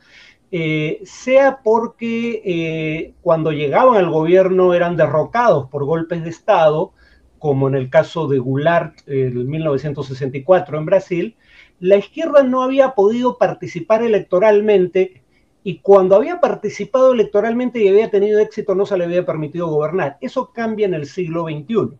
eh, 0.49 1.01
sea 1.03 1.59
porque 1.63 2.41
eh, 2.43 3.13
cuando 3.21 3.51
llegaban 3.51 3.97
al 3.97 4.09
gobierno 4.09 4.73
eran 4.73 4.97
derrocados 4.97 5.69
por 5.69 5.85
golpes 5.85 6.23
de 6.23 6.29
Estado, 6.31 6.93
como 7.37 7.67
en 7.67 7.75
el 7.75 7.91
caso 7.91 8.27
de 8.27 8.39
Goulart 8.39 9.07
en 9.07 9.47
1964 9.47 10.77
en 10.79 10.85
Brasil, 10.85 11.35
la 11.79 11.97
izquierda 11.97 12.43
no 12.43 12.63
había 12.63 12.95
podido 12.95 13.37
participar 13.37 14.01
electoralmente 14.01 15.21
y 15.63 15.79
cuando 15.79 16.15
había 16.15 16.39
participado 16.39 17.13
electoralmente 17.13 17.79
y 17.79 17.87
había 17.87 18.09
tenido 18.09 18.39
éxito 18.39 18.73
no 18.73 18.85
se 18.85 18.97
le 18.97 19.03
había 19.03 19.25
permitido 19.25 19.67
gobernar. 19.67 20.17
Eso 20.21 20.51
cambia 20.53 20.85
en 20.85 20.93
el 20.93 21.05
siglo 21.05 21.43
XXI. 21.43 21.97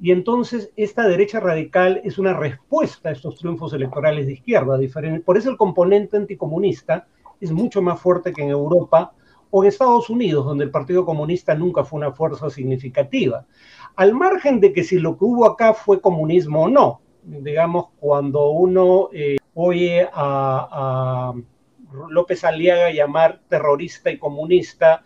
Y 0.00 0.10
entonces 0.12 0.70
esta 0.76 1.08
derecha 1.08 1.40
radical 1.40 2.02
es 2.04 2.18
una 2.18 2.34
respuesta 2.34 3.08
a 3.08 3.12
estos 3.12 3.36
triunfos 3.36 3.72
electorales 3.72 4.26
de 4.26 4.34
izquierda. 4.34 4.78
Por 5.24 5.38
eso 5.38 5.50
el 5.50 5.56
componente 5.56 6.18
anticomunista 6.18 7.06
es 7.40 7.50
mucho 7.50 7.80
más 7.80 7.98
fuerte 8.00 8.32
que 8.32 8.42
en 8.42 8.50
Europa 8.50 9.12
o 9.50 9.62
en 9.64 9.68
Estados 9.68 10.10
Unidos, 10.10 10.44
donde 10.44 10.64
el 10.64 10.70
Partido 10.70 11.06
Comunista 11.06 11.54
nunca 11.54 11.84
fue 11.84 11.98
una 11.98 12.12
fuerza 12.12 12.50
significativa. 12.50 13.46
Al 13.94 14.12
margen 14.14 14.60
de 14.60 14.72
que 14.72 14.84
si 14.84 14.98
lo 14.98 15.16
que 15.16 15.24
hubo 15.24 15.46
acá 15.46 15.72
fue 15.72 16.00
comunismo 16.00 16.64
o 16.64 16.68
no, 16.68 17.00
digamos, 17.26 17.88
cuando 17.98 18.50
uno 18.50 19.08
eh, 19.12 19.36
oye 19.54 20.08
a, 20.12 21.34
López 22.10 22.44
Aliaga 22.44 22.90
llamar 22.90 23.40
terrorista 23.48 24.10
y 24.10 24.18
comunista 24.18 25.02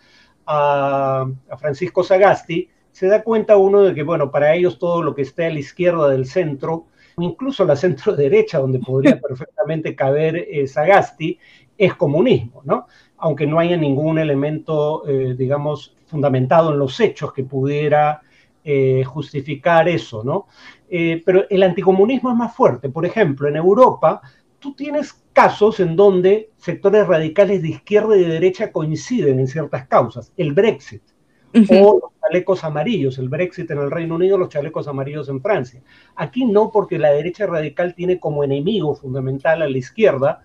a, 0.46 1.26
Francisco 1.58 2.02
Sagasti, 2.02 2.68
se 2.92 3.06
da 3.06 3.22
cuenta 3.22 3.56
uno 3.56 3.82
de 3.82 3.94
que, 3.94 4.02
bueno, 4.02 4.30
para 4.30 4.54
ellos 4.54 4.78
todo 4.78 5.02
lo 5.02 5.14
que 5.14 5.22
esté 5.22 5.46
a 5.46 5.50
la 5.50 5.60
izquierda 5.60 6.08
del 6.08 6.26
centro, 6.26 6.86
incluso 7.18 7.64
la 7.64 7.76
centro 7.76 8.14
derecha, 8.14 8.58
donde 8.58 8.80
podría 8.80 9.20
perfectamente 9.20 9.94
caber 9.94 10.36
eh, 10.36 10.66
Sagasti, 10.66 11.38
es 11.78 11.94
comunismo, 11.94 12.62
¿no? 12.64 12.86
Aunque 13.16 13.46
no 13.46 13.58
haya 13.58 13.76
ningún 13.76 14.18
elemento, 14.18 15.06
eh, 15.08 15.34
digamos, 15.38 15.96
fundamentado 16.06 16.72
en 16.72 16.78
los 16.78 16.98
hechos 17.00 17.32
que 17.32 17.44
pudiera 17.44 18.22
justificar 19.04 19.88
eso, 19.88 20.22
¿no? 20.22 20.46
Eh, 20.92 21.22
pero 21.24 21.44
el 21.48 21.62
anticomunismo 21.62 22.30
es 22.30 22.36
más 22.36 22.54
fuerte. 22.54 22.88
Por 22.88 23.06
ejemplo, 23.06 23.48
en 23.48 23.54
Europa, 23.54 24.20
tú 24.58 24.74
tienes 24.74 25.12
casos 25.32 25.78
en 25.78 25.94
donde 25.94 26.50
sectores 26.56 27.06
radicales 27.06 27.62
de 27.62 27.68
izquierda 27.68 28.16
y 28.16 28.22
de 28.22 28.28
derecha 28.28 28.72
coinciden 28.72 29.38
en 29.38 29.46
ciertas 29.46 29.86
causas. 29.86 30.32
El 30.36 30.52
Brexit 30.52 31.02
o 31.52 32.00
los 32.00 32.12
chalecos 32.20 32.64
amarillos, 32.64 33.18
el 33.18 33.28
Brexit 33.28 33.70
en 33.70 33.78
el 33.78 33.90
Reino 33.90 34.16
Unido, 34.16 34.36
los 34.36 34.48
chalecos 34.48 34.88
amarillos 34.88 35.28
en 35.28 35.40
Francia. 35.40 35.80
Aquí 36.16 36.44
no, 36.44 36.70
porque 36.72 36.98
la 36.98 37.12
derecha 37.12 37.46
radical 37.46 37.94
tiene 37.94 38.18
como 38.18 38.42
enemigo 38.42 38.94
fundamental 38.94 39.62
a 39.62 39.68
la 39.68 39.78
izquierda. 39.78 40.42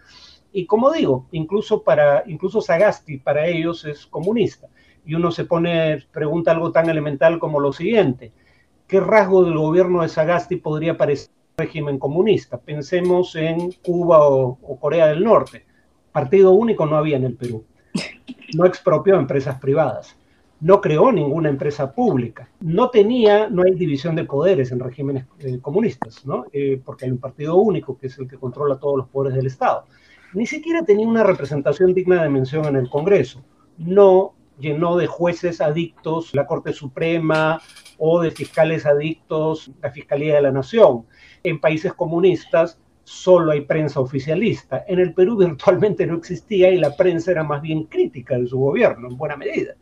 Y 0.52 0.68
como 0.68 0.92
digo, 0.92 1.28
incluso 1.32 1.84
para 1.84 2.24
incluso 2.28 2.62
Sagasti 2.62 3.18
para 3.18 3.48
ellos 3.48 3.84
es 3.86 4.06
comunista. 4.06 4.68
Y 5.06 5.16
uno 5.16 5.32
se 5.32 5.46
pone, 5.46 6.04
pregunta 6.12 6.52
algo 6.52 6.72
tan 6.72 6.90
elemental 6.90 7.40
como 7.40 7.60
lo 7.60 7.74
siguiente 7.74 8.32
¿qué 8.88 9.00
rasgo 9.00 9.44
del 9.44 9.58
gobierno 9.58 10.01
de 10.01 10.10
Sagasti 10.10 10.58
podría 10.58 10.98
parecer 10.98 11.30
un 11.58 11.65
régimen 11.65 12.00
comunista? 12.00 12.60
Pensemos 12.60 13.36
en 13.36 13.72
Cuba 13.84 14.27
o, 14.27 14.58
Corea 14.80 15.08
del 15.08 15.24
Norte. 15.24 15.65
Partido 16.12 16.51
único 16.51 16.86
no 16.86 16.98
había 16.98 17.18
en 17.18 17.25
el 17.25 17.36
Perú. 17.36 17.65
No 18.54 18.65
expropió 18.65 19.15
empresas 19.15 19.60
privadas. 19.60 20.15
No 20.62 20.80
creó 20.80 21.12
ninguna 21.12 21.50
empresa 21.50 21.94
pública. 21.94 22.50
No 22.62 22.89
tenía, 22.89 23.50
no 23.50 23.63
hay 23.63 23.74
división 23.74 24.15
de 24.15 24.24
poderes 24.24 24.72
en 24.72 24.80
regímenes 24.80 25.25
eh, 25.39 25.60
comunistas, 25.62 26.25
¿no? 26.25 26.46
Eh, 26.54 26.82
porque 26.84 27.06
hay 27.06 27.12
un 27.12 27.18
partido 27.18 27.58
único 27.58 27.98
que 27.98 28.08
es 28.08 28.18
el 28.18 28.27
que 28.30 28.38
controla 28.38 28.80
todos 28.80 28.98
los 28.98 29.10
poderes 29.10 29.36
del 29.36 29.48
Estado. 29.48 29.86
ni 30.34 30.46
siquiera 30.46 30.84
tenía 30.84 31.08
una 31.08 31.24
representación 31.24 31.94
digna 31.94 32.24
de 32.24 32.30
mención 32.30 32.65
en 32.65 32.77
el 32.77 32.89
Congreso. 32.89 33.44
No 33.77 34.35
llenó 34.60 34.98
de 34.98 35.08
jueces 35.08 35.62
adictos 35.62 36.34
la 36.34 36.46
Corte 36.46 36.74
Suprema 36.74 37.62
o 37.98 38.22
de 38.22 38.32
fiscales 38.32 38.86
adictos 38.86 39.72
la 39.82 39.92
Fiscalía 39.92 40.36
de 40.36 40.42
la 40.42 40.52
Nación. 40.52 41.06
En 41.44 41.60
países 41.60 41.94
comunistas 41.94 42.80
solo 43.04 43.52
hay 43.52 43.62
prensa 43.62 44.00
oficialista. 44.00 44.84
En 44.88 45.00
el 45.00 45.14
Perú 45.14 45.38
virtualmente 45.38 46.06
no 46.06 46.18
existía 46.18 46.70
y 46.72 46.78
la 46.78 46.96
prensa 46.96 47.32
era 47.32 47.44
más 47.44 47.62
bien 47.62 47.86
crítica 47.86 48.38
de 48.38 48.48
su 48.48 48.60
gobierno, 48.60 49.10
en 49.10 49.18
buena 49.18 49.38
medida. 49.38 49.76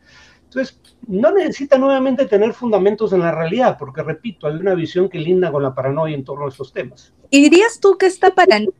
Entonces, 0.44 0.80
no 1.08 1.32
necesita 1.32 1.78
nuevamente 1.78 2.26
tener 2.26 2.52
fundamentos 2.52 3.12
en 3.12 3.20
la 3.20 3.32
realidad, 3.32 3.76
porque 3.76 4.04
repito, 4.04 4.46
hay 4.46 4.54
una 4.54 4.74
visión 4.74 5.08
que 5.08 5.18
linda 5.18 5.50
con 5.50 5.64
la 5.64 5.74
paranoia 5.74 6.14
en 6.14 6.22
torno 6.22 6.46
a 6.46 6.48
estos 6.48 6.72
temas. 6.72 7.12
¿Y 7.34 7.42
dirías 7.42 7.80
tú 7.80 7.98
que 7.98 8.06
esta 8.06 8.32
paranoia 8.32 8.70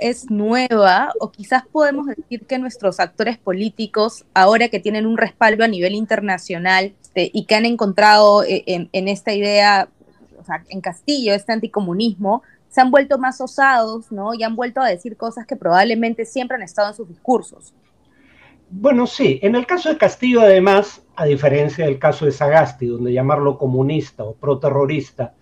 es 0.00 0.32
nueva 0.32 1.12
o 1.20 1.30
quizás 1.30 1.62
podemos 1.64 2.06
decir 2.08 2.44
que 2.44 2.58
nuestros 2.58 2.98
actores 2.98 3.38
políticos, 3.38 4.24
ahora 4.34 4.68
que 4.68 4.80
tienen 4.80 5.06
un 5.06 5.16
respaldo 5.16 5.62
a 5.62 5.68
nivel 5.68 5.94
internacional 5.94 6.92
este, 7.00 7.30
y 7.32 7.44
que 7.44 7.54
han 7.54 7.66
encontrado 7.66 8.42
eh, 8.42 8.64
en, 8.66 9.06
esta 9.06 9.32
idea, 9.32 9.88
o 10.40 10.44
sea, 10.44 10.64
en 10.70 10.80
Castillo, 10.80 11.34
este 11.34 11.52
anticomunismo, 11.52 12.42
se 12.68 12.80
han 12.80 12.90
vuelto 12.90 13.16
más 13.16 13.40
osados, 13.40 14.10
¿no? 14.10 14.34
Y 14.34 14.42
han 14.42 14.56
vuelto 14.56 14.80
a 14.80 14.88
decir 14.88 15.16
cosas 15.16 15.46
que 15.46 15.54
probablemente 15.54 16.26
siempre 16.26 16.56
han 16.56 16.62
estado 16.62 16.88
en 16.88 16.94
sus 16.94 17.08
discursos. 17.08 17.72
Bueno, 18.70 19.06
sí. 19.06 19.38
En 19.40 19.54
el 19.54 19.66
caso 19.66 19.88
de 19.88 19.98
Castillo, 19.98 20.40
además, 20.40 21.00
a 21.14 21.26
diferencia 21.26 21.84
del 21.84 22.00
caso 22.00 22.24
de 22.24 22.32
Sagasti, 22.32 22.86
donde 22.86 23.12
llamarlo 23.12 23.56
comunista 23.56 24.24
o 24.24 24.34
proterrorista 24.34 25.34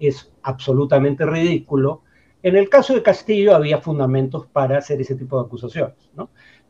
es 0.00 0.28
absolutamente 0.42 1.24
ridículo, 1.24 2.02
en 2.48 2.56
el 2.56 2.68
caso 2.68 2.94
de 2.94 3.02
Castillo 3.02 3.54
había 3.54 3.78
fundamentos 3.78 4.46
para 4.46 4.78
hacer 4.78 5.00
ese 5.00 5.14
tipo 5.14 5.38
de 5.38 5.46
acusaciones. 5.46 5.96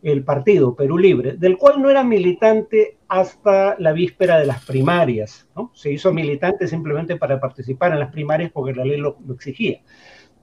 El 0.03 0.25
partido 0.25 0.75
Perú 0.75 0.99
Libre, 0.99 1.37
del 1.37 1.57
cual 1.57 1.83
no 1.83 1.91
era 1.91 2.05
militante 2.05 2.99
hasta 3.09 3.77
la 3.79 3.93
víspera 3.93 4.39
de 4.39 4.47
las 4.47 4.65
primarias, 4.65 5.49
¿no? 5.57 5.71
se 5.75 5.93
hizo 5.93 6.13
militante 6.13 6.69
simplemente 6.69 7.17
para 7.17 7.41
participar 7.41 7.93
en 7.93 8.01
las 8.01 8.13
primarias 8.13 8.51
porque 8.53 8.75
la 8.75 8.85
ley 8.85 8.99
lo, 8.99 9.17
lo 9.27 9.35
exigía. 9.35 9.81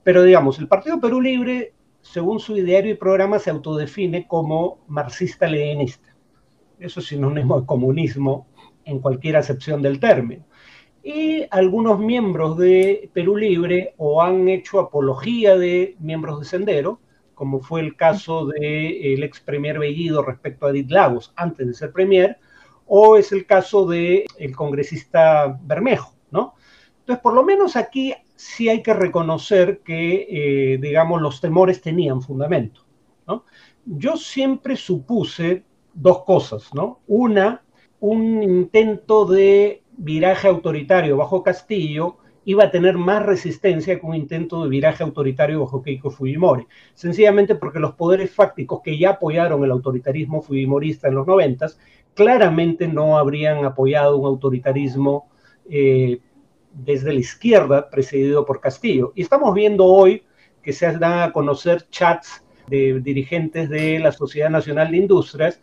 Pero 0.02 0.22
digamos, 0.22 0.58
el 0.58 0.68
Partido 0.68 1.00
Perú 1.00 1.20
Libre 1.20 1.72
según 2.04 2.38
su 2.38 2.56
ideario 2.56 2.92
y 2.92 2.96
programa, 2.96 3.38
se 3.38 3.50
autodefine 3.50 4.28
como 4.28 4.84
marxista-leninista. 4.88 6.14
Eso 6.78 7.00
es 7.00 7.06
sinónimo 7.06 7.60
de 7.60 7.66
comunismo 7.66 8.46
en 8.84 9.00
cualquier 9.00 9.38
acepción 9.38 9.80
del 9.80 9.98
término. 9.98 10.44
Y 11.04 11.44
algunos 11.50 11.98
miembros 11.98 12.56
de 12.56 13.10
Perú 13.12 13.36
Libre 13.36 13.94
o 13.98 14.22
han 14.22 14.48
hecho 14.48 14.80
apología 14.80 15.56
de 15.56 15.96
miembros 16.00 16.40
de 16.40 16.46
Sendero, 16.46 16.98
como 17.34 17.60
fue 17.60 17.82
el 17.82 17.94
caso 17.94 18.46
del 18.46 19.22
ex 19.22 19.40
premier 19.40 19.78
Bellido 19.78 20.22
respecto 20.22 20.66
a 20.66 20.70
Edith 20.70 20.90
Lagos 20.90 21.32
antes 21.36 21.66
de 21.66 21.74
ser 21.74 21.92
premier, 21.92 22.38
o 22.86 23.18
es 23.18 23.32
el 23.32 23.44
caso 23.44 23.86
del 23.86 24.24
el 24.38 24.56
congresista 24.56 25.58
Bermejo, 25.62 26.14
¿no? 26.30 26.54
Entonces, 27.00 27.22
por 27.22 27.34
lo 27.34 27.44
menos 27.44 27.76
aquí 27.76 28.14
sí 28.34 28.70
hay 28.70 28.82
que 28.82 28.94
reconocer 28.94 29.80
que, 29.80 30.26
eh, 30.28 30.78
digamos, 30.78 31.20
los 31.20 31.40
temores 31.40 31.82
tenían 31.82 32.22
fundamento. 32.22 32.80
¿no? 33.26 33.44
Yo 33.84 34.16
siempre 34.16 34.76
supuse 34.76 35.64
dos 35.92 36.24
cosas, 36.24 36.72
¿no? 36.74 37.00
Una, 37.06 37.62
un 38.00 38.42
intento 38.42 39.26
de 39.26 39.83
viraje 39.96 40.48
autoritario 40.48 41.16
bajo 41.16 41.42
Castillo 41.42 42.18
iba 42.44 42.64
a 42.64 42.70
tener 42.70 42.98
más 42.98 43.24
resistencia 43.24 43.98
que 43.98 44.06
un 44.06 44.14
intento 44.14 44.62
de 44.62 44.68
viraje 44.68 45.02
autoritario 45.02 45.60
bajo 45.60 45.82
Keiko 45.82 46.10
Fujimori, 46.10 46.66
sencillamente 46.94 47.54
porque 47.54 47.80
los 47.80 47.94
poderes 47.94 48.30
fácticos 48.30 48.82
que 48.82 48.98
ya 48.98 49.10
apoyaron 49.10 49.64
el 49.64 49.70
autoritarismo 49.70 50.42
fujimorista 50.42 51.08
en 51.08 51.14
los 51.14 51.26
noventas 51.26 51.78
claramente 52.14 52.86
no 52.86 53.18
habrían 53.18 53.64
apoyado 53.64 54.16
un 54.18 54.26
autoritarismo 54.26 55.28
eh, 55.70 56.20
desde 56.72 57.12
la 57.12 57.20
izquierda, 57.20 57.88
presidido 57.90 58.44
por 58.44 58.60
Castillo. 58.60 59.12
Y 59.14 59.22
estamos 59.22 59.54
viendo 59.54 59.86
hoy 59.86 60.24
que 60.62 60.72
se 60.72 60.90
dan 60.98 61.20
a 61.20 61.32
conocer 61.32 61.88
chats 61.90 62.44
de 62.68 63.00
dirigentes 63.00 63.68
de 63.68 63.98
la 63.98 64.12
Sociedad 64.12 64.50
Nacional 64.50 64.90
de 64.90 64.96
Industrias. 64.96 65.60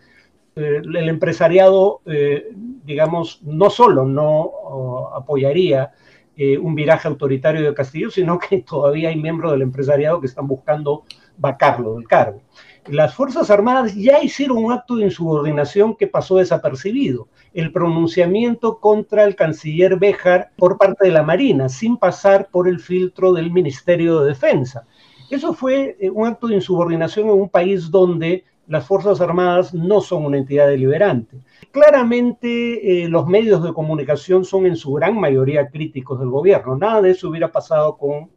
Eh, 0.56 0.82
el 0.84 1.10
empresariado, 1.10 2.02
eh, 2.06 2.50
digamos, 2.84 3.42
no 3.44 3.70
solo 3.70 4.06
no 4.06 5.12
apoyaría 5.16 5.92
eh, 6.36 6.58
un 6.58 6.76
viraje 6.76 7.08
autoritario 7.08 7.64
de 7.64 7.74
Castillo, 7.74 8.12
sino 8.12 8.40
que 8.40 8.62
todavía 8.68 9.10
hay 9.10 9.16
miembros 9.16 9.52
del 9.52 9.62
empresariado 9.62 10.20
que 10.20 10.28
están 10.28 10.48
buscando 10.48 11.04
vacarlo 11.38 11.96
del 11.96 12.08
cargo 12.08 12.42
las 12.88 13.14
Fuerzas 13.14 13.50
Armadas 13.52 13.94
ya 13.96 14.24
hicieron 14.24 14.58
un 14.58 14.72
acto 14.72 14.96
de 14.96 15.06
insubordinación 15.06 15.96
que 15.96 16.08
pasó 16.08 16.38
desapercibido, 16.38 17.28
el 17.54 17.72
pronunciamiento 17.72 18.80
contra 18.80 19.24
el 19.24 19.36
canciller 19.36 19.98
Béjar 19.98 20.52
por 20.58 20.78
parte 20.78 21.06
de 21.06 21.12
la 21.12 21.24
Marina, 21.24 21.70
sin 21.70 21.98
pasar 21.98 22.50
por 22.50 22.68
el 22.68 22.80
filtro 22.80 23.34
del 23.34 23.52
Ministerio 23.52 24.22
de 24.22 24.30
Defensa. 24.30 24.86
Eso 25.30 25.54
fue 25.54 25.96
un 26.14 26.28
acto 26.28 26.48
de 26.48 26.56
insubordinación 26.56 27.28
en 27.28 27.34
un 27.34 27.50
país 27.50 27.92
donde 27.92 28.44
las 28.72 28.86
Fuerzas 28.86 29.20
Armadas 29.20 29.74
no 29.74 30.00
son 30.00 30.26
una 30.26 30.38
entidad 30.38 30.70
deliberante. 30.70 31.42
Claramente 31.72 33.04
eh, 33.04 33.10
los 33.10 33.28
medios 33.28 33.62
de 33.62 33.74
comunicación 33.74 34.46
son 34.46 34.66
en 34.66 34.78
su 34.78 34.94
gran 34.94 35.20
mayoría 35.20 35.68
críticos 35.68 36.18
del 36.22 36.30
gobierno. 36.30 36.78
Nada 36.78 37.02
de 37.02 37.12
eso 37.12 37.28
hubiera 37.28 37.52
pasado 37.52 37.98
con 37.98 38.30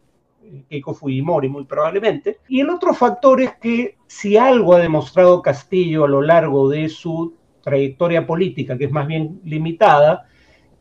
Keiko 0.68 0.92
Fujimori 0.92 1.48
muy 1.48 1.64
probablemente. 1.66 2.38
Y 2.48 2.62
el 2.62 2.70
otro 2.70 2.94
factor 2.94 3.40
es 3.42 3.54
que 3.58 3.96
si 4.08 4.36
algo 4.36 4.74
ha 4.74 4.80
demostrado 4.80 5.40
Castillo 5.40 6.04
a 6.04 6.08
lo 6.08 6.20
largo 6.20 6.68
de 6.68 6.88
su 6.88 7.36
trayectoria 7.62 8.26
política, 8.26 8.76
que 8.76 8.86
es 8.86 8.90
más 8.90 9.06
bien 9.06 9.40
limitada, 9.44 10.26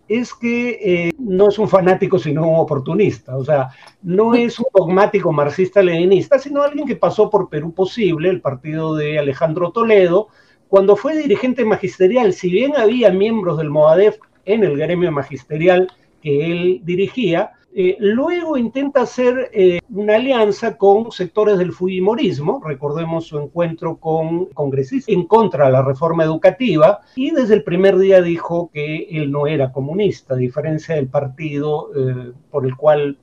es 0.07 0.33
que 0.33 0.79
eh, 0.81 1.11
no 1.17 1.49
es 1.49 1.57
un 1.57 1.69
fanático 1.69 2.19
sino 2.19 2.47
un 2.47 2.59
oportunista, 2.59 3.37
o 3.37 3.43
sea, 3.43 3.69
no 4.01 4.33
es 4.35 4.59
un 4.59 4.65
dogmático 4.73 5.31
marxista-leninista, 5.31 6.39
sino 6.39 6.61
alguien 6.61 6.85
que 6.85 6.95
pasó 6.95 7.29
por 7.29 7.49
Perú 7.49 7.73
Posible, 7.73 8.29
el 8.29 8.41
partido 8.41 8.95
de 8.95 9.19
Alejandro 9.19 9.71
Toledo, 9.71 10.27
cuando 10.67 10.95
fue 10.95 11.15
dirigente 11.15 11.63
magisterial, 11.65 12.33
si 12.33 12.49
bien 12.49 12.73
había 12.75 13.11
miembros 13.11 13.57
del 13.57 13.69
MOADEF 13.69 14.17
en 14.45 14.63
el 14.63 14.77
gremio 14.77 15.11
magisterial 15.11 15.87
que 16.21 16.51
él 16.51 16.81
dirigía, 16.83 17.51
eh, 17.75 17.97
luego 17.99 18.57
intenta 18.57 19.01
hacer 19.01 19.49
eh, 19.51 19.79
una 19.89 20.15
alianza 20.15 20.77
con 20.77 21.11
sectores 21.11 21.57
del 21.57 21.73
Fujimorismo, 21.73 22.61
recordemos 22.63 23.27
su 23.27 23.39
encuentro 23.39 23.97
con 23.97 24.45
congresistas 24.47 25.13
en 25.13 25.25
contra 25.25 25.65
de 25.65 25.71
la 25.71 25.81
reforma 25.81 26.23
educativa, 26.23 27.01
y 27.15 27.31
desde 27.31 27.55
el 27.55 27.63
primer 27.63 27.97
día 27.97 28.21
dijo 28.21 28.69
que 28.71 29.07
él 29.09 29.31
no 29.31 29.47
era 29.47 29.71
comunista, 29.71 30.35
a 30.35 30.37
diferencia 30.37 30.95
del 30.95 31.07
partido 31.07 31.89
eh, 31.95 32.31
por 32.49 32.65
el 32.65 32.75
cual 32.75 33.17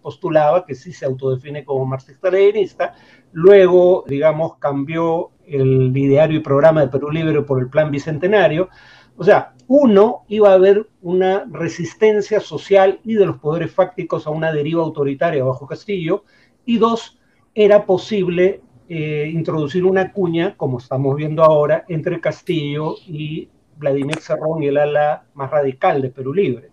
postulaba 0.00 0.64
que 0.64 0.74
sí 0.74 0.92
se 0.92 1.04
autodefine 1.04 1.64
como 1.64 1.84
marxista-leninista. 1.84 2.94
Luego, 3.32 4.04
digamos, 4.06 4.56
cambió 4.56 5.32
el 5.46 5.96
ideario 5.96 6.38
y 6.38 6.42
programa 6.42 6.80
de 6.80 6.88
Perú 6.88 7.10
Libre 7.10 7.42
por 7.42 7.60
el 7.60 7.68
Plan 7.68 7.90
Bicentenario. 7.90 8.68
O 9.16 9.24
sea, 9.24 9.54
uno, 9.68 10.24
iba 10.28 10.50
a 10.50 10.54
haber 10.54 10.88
una 11.02 11.46
resistencia 11.50 12.40
social 12.40 13.00
y 13.04 13.14
de 13.14 13.26
los 13.26 13.38
poderes 13.38 13.72
fácticos 13.72 14.26
a 14.26 14.30
una 14.30 14.52
deriva 14.52 14.82
autoritaria 14.82 15.44
bajo 15.44 15.66
Castillo, 15.66 16.24
y 16.66 16.78
dos, 16.78 17.18
era 17.54 17.86
posible 17.86 18.60
eh, 18.88 19.30
introducir 19.32 19.84
una 19.84 20.12
cuña, 20.12 20.56
como 20.56 20.78
estamos 20.78 21.16
viendo 21.16 21.44
ahora, 21.44 21.84
entre 21.88 22.20
Castillo 22.20 22.96
y 23.06 23.48
Vladimir 23.76 24.18
Cerrón 24.20 24.62
y 24.62 24.66
el 24.66 24.76
ala 24.76 25.24
más 25.34 25.50
radical 25.50 26.02
de 26.02 26.10
Perú 26.10 26.34
Libre. 26.34 26.70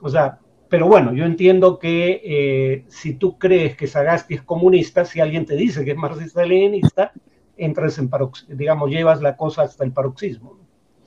O 0.00 0.08
sea, 0.08 0.38
pero 0.68 0.86
bueno, 0.86 1.12
yo 1.12 1.26
entiendo 1.26 1.78
que 1.78 2.22
eh, 2.24 2.84
si 2.88 3.14
tú 3.14 3.38
crees 3.38 3.76
que 3.76 3.86
Sagasti 3.86 4.34
es 4.34 4.42
comunista, 4.42 5.04
si 5.04 5.20
alguien 5.20 5.44
te 5.44 5.54
dice 5.54 5.84
que 5.84 5.90
es 5.90 5.96
marxista-leninista, 5.98 7.12
entras 7.58 7.98
en 7.98 8.10
digamos, 8.48 8.90
llevas 8.90 9.20
la 9.20 9.36
cosa 9.36 9.62
hasta 9.62 9.84
el 9.84 9.92
paroxismo. 9.92 10.58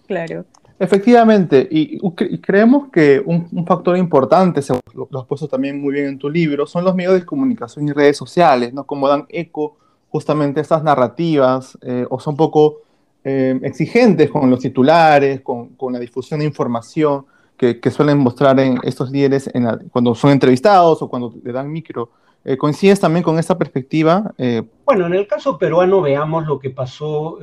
Claro. 0.06 0.46
Efectivamente, 0.78 1.68
y, 1.72 2.00
creemos 2.42 2.90
que 2.92 3.22
un, 3.26 3.66
factor 3.66 3.98
importante, 3.98 4.62
lo, 4.94 5.08
lo, 5.10 5.20
has 5.20 5.26
puesto 5.26 5.48
también 5.48 5.82
muy 5.82 5.94
bien 5.94 6.06
en 6.08 6.18
tu 6.18 6.30
libro, 6.30 6.68
son 6.68 6.84
los 6.84 6.96
medios 6.96 7.14
de 7.14 7.26
comunicación 7.26 7.88
y 7.88 7.94
redes 7.94 8.18
sociales, 8.18 8.74
¿no? 8.74 8.84
Como 8.86 9.08
dan 9.08 9.26
eco 9.30 9.78
justamente 10.16 10.62
a 10.62 10.64
estas 10.64 10.82
narrativas, 10.82 11.78
eh, 11.82 12.06
o 12.10 12.22
son 12.22 12.38
poco 12.38 12.78
eh, 13.26 13.60
exigentes 13.64 14.30
con 14.30 14.50
los 14.50 14.62
titulares, 14.62 15.42
con, 15.42 15.76
la 15.92 16.00
difusión 16.00 16.40
de 16.40 16.46
información 16.46 17.26
que, 17.58 17.92
suelen 17.92 18.20
mostrar 18.20 18.58
en 18.62 18.80
estos 18.84 19.12
líderes 19.12 19.52
cuando 19.92 20.16
son 20.16 20.32
entrevistados 20.32 21.02
o 21.02 21.10
cuando 21.10 21.34
le 21.44 21.52
dan 21.52 21.70
micro. 21.70 22.12
Eh, 22.46 22.56
¿Coincides 22.56 23.02
también 23.02 23.24
con 23.24 23.38
esta 23.40 23.58
perspectiva? 23.58 24.34
Bueno, 24.86 25.08
en 25.08 25.16
el 25.16 25.28
caso 25.28 25.58
peruano 25.58 26.00
veamos 26.00 26.46
lo 26.48 26.60
que 26.60 26.70
pasó 26.70 27.38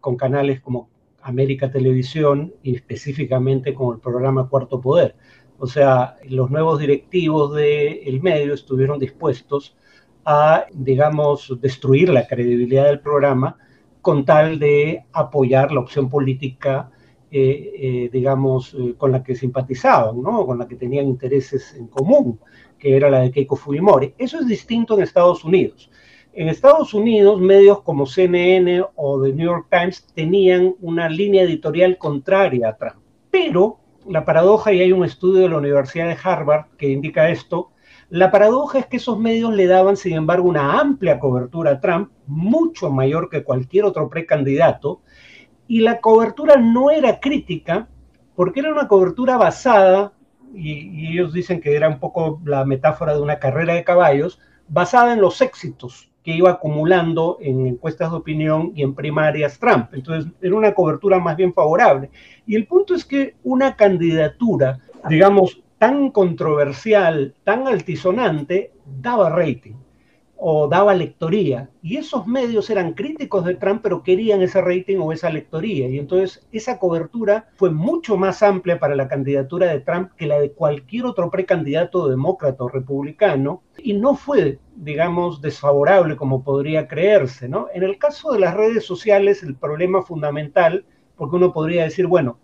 con 0.00 0.16
canales 0.16 0.62
como 0.62 0.88
América 1.28 1.70
Televisión 1.70 2.54
y 2.62 2.74
específicamente 2.74 3.74
con 3.74 3.94
el 3.94 4.00
programa 4.00 4.48
Cuarto 4.48 4.80
Poder. 4.80 5.14
O 5.58 5.66
sea, 5.66 6.16
los 6.28 6.50
nuevos 6.50 6.78
directivos 6.78 7.54
del 7.54 8.20
medio 8.22 8.54
estuvieron 8.54 8.98
dispuestos 8.98 9.76
a, 10.24 10.66
digamos, 10.72 11.56
destruir 11.60 12.08
la 12.08 12.26
credibilidad 12.26 12.86
del 12.86 13.00
programa 13.00 13.56
con 14.00 14.24
tal 14.24 14.58
de 14.58 15.04
apoyar 15.12 15.72
la 15.72 15.80
opción 15.80 16.08
política, 16.08 16.90
eh, 17.30 17.72
eh, 17.74 18.10
digamos, 18.10 18.74
eh, 18.74 18.94
con 18.96 19.12
la 19.12 19.22
que 19.22 19.34
simpatizaban, 19.34 20.22
¿no? 20.22 20.46
con 20.46 20.58
la 20.58 20.66
que 20.66 20.76
tenían 20.76 21.08
intereses 21.08 21.74
en 21.74 21.88
común, 21.88 22.40
que 22.78 22.96
era 22.96 23.10
la 23.10 23.20
de 23.20 23.30
Keiko 23.30 23.56
Fujimori. 23.56 24.14
Eso 24.16 24.38
es 24.38 24.46
distinto 24.46 24.94
en 24.94 25.02
Estados 25.02 25.44
Unidos. 25.44 25.90
En 26.40 26.48
Estados 26.48 26.94
Unidos, 26.94 27.40
medios 27.40 27.82
como 27.82 28.06
CNN 28.06 28.84
o 28.94 29.20
The 29.20 29.32
New 29.32 29.44
York 29.44 29.66
Times 29.72 30.06
tenían 30.14 30.76
una 30.80 31.08
línea 31.08 31.42
editorial 31.42 31.98
contraria 31.98 32.68
a 32.68 32.76
Trump. 32.76 33.02
Pero 33.28 33.80
la 34.06 34.24
paradoja, 34.24 34.72
y 34.72 34.80
hay 34.80 34.92
un 34.92 35.04
estudio 35.04 35.40
de 35.40 35.48
la 35.48 35.58
Universidad 35.58 36.06
de 36.06 36.16
Harvard 36.22 36.66
que 36.76 36.90
indica 36.90 37.28
esto, 37.28 37.72
la 38.08 38.30
paradoja 38.30 38.78
es 38.78 38.86
que 38.86 38.98
esos 38.98 39.18
medios 39.18 39.52
le 39.52 39.66
daban, 39.66 39.96
sin 39.96 40.12
embargo, 40.12 40.48
una 40.48 40.78
amplia 40.78 41.18
cobertura 41.18 41.72
a 41.72 41.80
Trump, 41.80 42.12
mucho 42.28 42.88
mayor 42.88 43.30
que 43.30 43.42
cualquier 43.42 43.84
otro 43.84 44.08
precandidato, 44.08 45.00
y 45.66 45.80
la 45.80 46.00
cobertura 46.00 46.54
no 46.54 46.92
era 46.92 47.18
crítica, 47.18 47.88
porque 48.36 48.60
era 48.60 48.70
una 48.70 48.86
cobertura 48.86 49.38
basada, 49.38 50.12
y, 50.54 51.08
ellos 51.08 51.32
dicen 51.32 51.60
que 51.60 51.74
era 51.74 51.88
un 51.88 51.98
poco 51.98 52.40
la 52.44 52.64
metáfora 52.64 53.14
de 53.14 53.22
una 53.22 53.40
carrera 53.40 53.74
de 53.74 53.82
caballos, 53.82 54.38
basada 54.68 55.12
en 55.14 55.20
los 55.20 55.40
éxitos 55.40 56.07
que 56.28 56.34
iba 56.34 56.50
acumulando 56.50 57.38
en 57.40 57.66
encuestas 57.66 58.10
de 58.10 58.18
opinión 58.18 58.72
y 58.74 58.82
en 58.82 58.94
primarias 58.94 59.58
Trump. 59.58 59.94
Entonces, 59.94 60.30
era 60.42 60.54
una 60.54 60.74
cobertura 60.74 61.18
más 61.18 61.38
bien 61.38 61.54
favorable. 61.54 62.10
Y 62.46 62.54
el 62.54 62.66
punto 62.66 62.94
es 62.94 63.06
que 63.06 63.36
una 63.44 63.76
candidatura, 63.76 64.78
digamos, 65.08 65.62
tan 65.78 66.10
controversial, 66.10 67.34
tan 67.44 67.66
altisonante, 67.66 68.72
daba 68.84 69.30
rating 69.30 69.76
o 70.40 70.68
daba 70.68 70.94
lectoría. 70.94 71.68
Y 71.82 71.96
esos 71.96 72.26
medios 72.26 72.70
eran 72.70 72.94
críticos 72.94 73.44
de 73.44 73.56
Trump, 73.56 73.80
pero 73.82 74.04
querían 74.04 74.40
ese 74.40 74.60
rating 74.60 74.98
o 74.98 75.12
esa 75.12 75.30
lectoría. 75.30 75.88
Y 75.88 75.98
entonces 75.98 76.46
esa 76.52 76.78
cobertura 76.78 77.48
fue 77.56 77.70
mucho 77.70 78.16
más 78.16 78.42
amplia 78.42 78.78
para 78.78 78.94
la 78.94 79.08
candidatura 79.08 79.66
de 79.66 79.80
Trump 79.80 80.12
que 80.16 80.26
la 80.26 80.40
de 80.40 80.52
cualquier 80.52 81.06
otro 81.06 81.28
precandidato 81.30 82.08
demócrata 82.08 82.64
o 82.64 82.68
republicano. 82.68 83.62
Y 83.78 83.94
no 83.94 84.14
fue, 84.14 84.60
digamos, 84.76 85.42
desfavorable 85.42 86.14
como 86.14 86.44
podría 86.44 86.86
creerse. 86.86 87.48
¿no? 87.48 87.66
En 87.74 87.82
el 87.82 87.98
caso 87.98 88.32
de 88.32 88.38
las 88.38 88.54
redes 88.54 88.86
sociales, 88.86 89.42
el 89.42 89.56
problema 89.56 90.02
fundamental, 90.02 90.84
porque 91.16 91.34
uno 91.34 91.52
podría 91.52 91.82
decir, 91.82 92.06
bueno, 92.06 92.38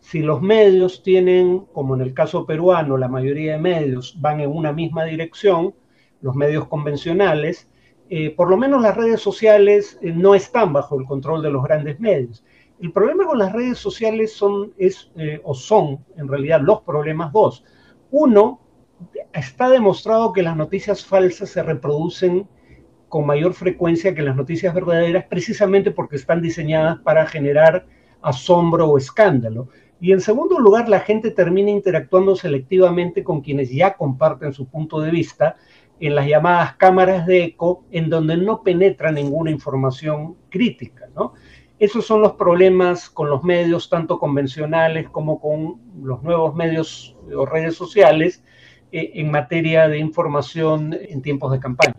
si 0.00 0.20
los 0.20 0.42
medios 0.42 1.02
tienen, 1.02 1.60
como 1.72 1.94
en 1.94 2.02
el 2.02 2.12
caso 2.14 2.44
peruano, 2.46 2.98
la 2.98 3.08
mayoría 3.08 3.52
de 3.52 3.58
medios 3.58 4.16
van 4.20 4.40
en 4.40 4.50
una 4.50 4.72
misma 4.72 5.04
dirección, 5.04 5.74
los 6.20 6.34
medios 6.34 6.66
convencionales, 6.66 7.68
eh, 8.10 8.30
por 8.30 8.48
lo 8.48 8.56
menos 8.56 8.80
las 8.80 8.96
redes 8.96 9.20
sociales 9.20 9.98
eh, 10.00 10.12
no 10.12 10.34
están 10.34 10.72
bajo 10.72 10.98
el 10.98 11.06
control 11.06 11.42
de 11.42 11.50
los 11.50 11.62
grandes 11.62 12.00
medios. 12.00 12.44
El 12.80 12.92
problema 12.92 13.26
con 13.26 13.38
las 13.38 13.52
redes 13.52 13.78
sociales 13.78 14.32
son, 14.32 14.72
es, 14.78 15.10
eh, 15.16 15.40
o 15.44 15.54
son 15.54 16.04
en 16.16 16.28
realidad 16.28 16.60
los 16.60 16.82
problemas 16.82 17.32
dos. 17.32 17.64
Uno, 18.10 18.60
está 19.32 19.68
demostrado 19.68 20.32
que 20.32 20.42
las 20.42 20.56
noticias 20.56 21.04
falsas 21.04 21.50
se 21.50 21.62
reproducen 21.62 22.48
con 23.08 23.26
mayor 23.26 23.54
frecuencia 23.54 24.14
que 24.14 24.22
las 24.22 24.36
noticias 24.36 24.74
verdaderas 24.74 25.24
precisamente 25.28 25.90
porque 25.90 26.16
están 26.16 26.42
diseñadas 26.42 26.98
para 27.00 27.26
generar 27.26 27.86
asombro 28.22 28.86
o 28.88 28.98
escándalo. 28.98 29.68
Y 30.00 30.12
en 30.12 30.20
segundo 30.20 30.58
lugar, 30.60 30.88
la 30.88 31.00
gente 31.00 31.30
termina 31.30 31.70
interactuando 31.70 32.36
selectivamente 32.36 33.24
con 33.24 33.40
quienes 33.40 33.70
ya 33.70 33.94
comparten 33.94 34.52
su 34.52 34.68
punto 34.68 35.00
de 35.00 35.10
vista 35.10 35.56
en 36.00 36.14
las 36.14 36.26
llamadas 36.26 36.74
cámaras 36.76 37.26
de 37.26 37.44
eco, 37.44 37.84
en 37.90 38.10
donde 38.10 38.36
no 38.36 38.62
penetra 38.62 39.10
ninguna 39.10 39.50
información 39.50 40.36
crítica. 40.50 41.08
¿no? 41.14 41.34
Esos 41.78 42.06
son 42.06 42.22
los 42.22 42.32
problemas 42.32 43.08
con 43.08 43.30
los 43.30 43.44
medios, 43.44 43.88
tanto 43.88 44.18
convencionales 44.18 45.08
como 45.10 45.40
con 45.40 45.80
los 46.02 46.22
nuevos 46.22 46.54
medios 46.54 47.16
o 47.34 47.46
redes 47.46 47.74
sociales, 47.74 48.42
eh, 48.90 49.12
en 49.14 49.30
materia 49.30 49.86
de 49.88 49.98
información 49.98 50.96
en 50.98 51.20
tiempos 51.20 51.52
de 51.52 51.60
campaña. 51.60 51.94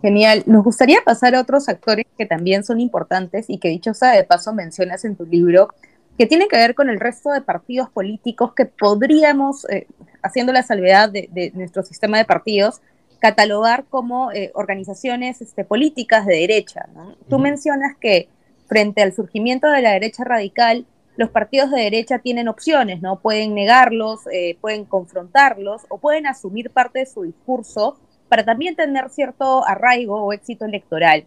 Genial. 0.00 0.44
Nos 0.46 0.64
gustaría 0.64 0.98
pasar 1.04 1.34
a 1.34 1.40
otros 1.40 1.68
actores 1.68 2.06
que 2.16 2.24
también 2.24 2.64
son 2.64 2.80
importantes 2.80 3.50
y 3.50 3.58
que 3.58 3.68
dicho 3.68 3.92
sea 3.94 4.12
de 4.12 4.24
paso 4.24 4.54
mencionas 4.54 5.04
en 5.04 5.16
tu 5.16 5.26
libro, 5.26 5.68
que 6.16 6.26
tiene 6.26 6.48
que 6.48 6.56
ver 6.56 6.74
con 6.74 6.88
el 6.88 7.00
resto 7.00 7.30
de 7.32 7.40
partidos 7.40 7.90
políticos 7.90 8.54
que 8.54 8.66
podríamos, 8.66 9.68
eh, 9.70 9.86
haciendo 10.22 10.52
la 10.52 10.62
salvedad 10.62 11.10
de, 11.10 11.52
nuestro 11.54 11.82
sistema 11.82 12.18
de 12.18 12.24
partidos, 12.24 12.80
catalogar 13.20 13.84
como 13.84 14.32
eh, 14.32 14.50
organizaciones 14.54 15.40
este, 15.40 15.64
políticas 15.64 16.26
de 16.26 16.36
derecha. 16.36 16.88
Tú 17.28 17.38
mencionas 17.38 17.96
que 18.00 18.28
frente 18.66 19.02
al 19.02 19.12
surgimiento 19.12 19.68
de 19.68 19.82
la 19.82 19.92
derecha 19.92 20.24
radical, 20.24 20.86
los 21.16 21.30
partidos 21.30 21.70
de 21.70 21.82
derecha 21.82 22.18
tienen 22.20 22.48
opciones, 22.48 23.02
¿no? 23.02 23.20
Pueden 23.20 23.54
negarlos, 23.54 24.20
eh, 24.32 24.56
pueden 24.60 24.84
confrontarlos 24.84 25.82
o 25.88 25.98
pueden 25.98 26.26
asumir 26.26 26.70
parte 26.70 27.00
de 27.00 27.06
su 27.06 27.22
discurso 27.22 27.98
para 28.28 28.44
también 28.44 28.74
tener 28.76 29.10
cierto 29.10 29.66
arraigo 29.66 30.22
o 30.22 30.32
éxito 30.32 30.64
electoral. 30.64 31.26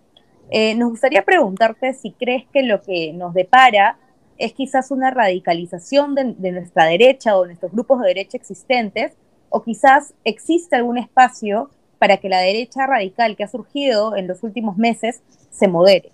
nos 0.75 0.89
gustaría 0.89 1.23
preguntarte 1.23 1.93
si 1.93 2.11
crees 2.11 2.43
que 2.51 2.63
lo 2.63 2.81
que 2.81 3.13
nos 3.13 3.33
depara 3.33 3.97
es 4.37 4.53
quizás 4.53 4.91
una 4.91 5.11
radicalización 5.11 6.15
de, 6.15 6.51
nuestra 6.51 6.85
derecha 6.85 7.37
o 7.37 7.41
de 7.41 7.47
nuestros 7.47 7.71
grupos 7.71 8.01
de 8.01 8.07
derecha 8.07 8.37
existentes, 8.37 9.13
o 9.49 9.63
quizás 9.63 10.13
existe 10.23 10.75
algún 10.75 10.97
espacio 10.97 11.69
para 12.03 12.17
que 12.17 12.27
la 12.27 12.41
derecha 12.41 12.85
radical 12.85 13.37
que 13.37 13.45
ha 13.45 13.47
surgido 13.47 14.17
en 14.17 14.27
los 14.27 14.43
últimos 14.43 14.75
meses 14.75 15.23
se 15.51 15.69
modere. 15.69 16.11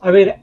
A 0.00 0.10
ver, 0.10 0.40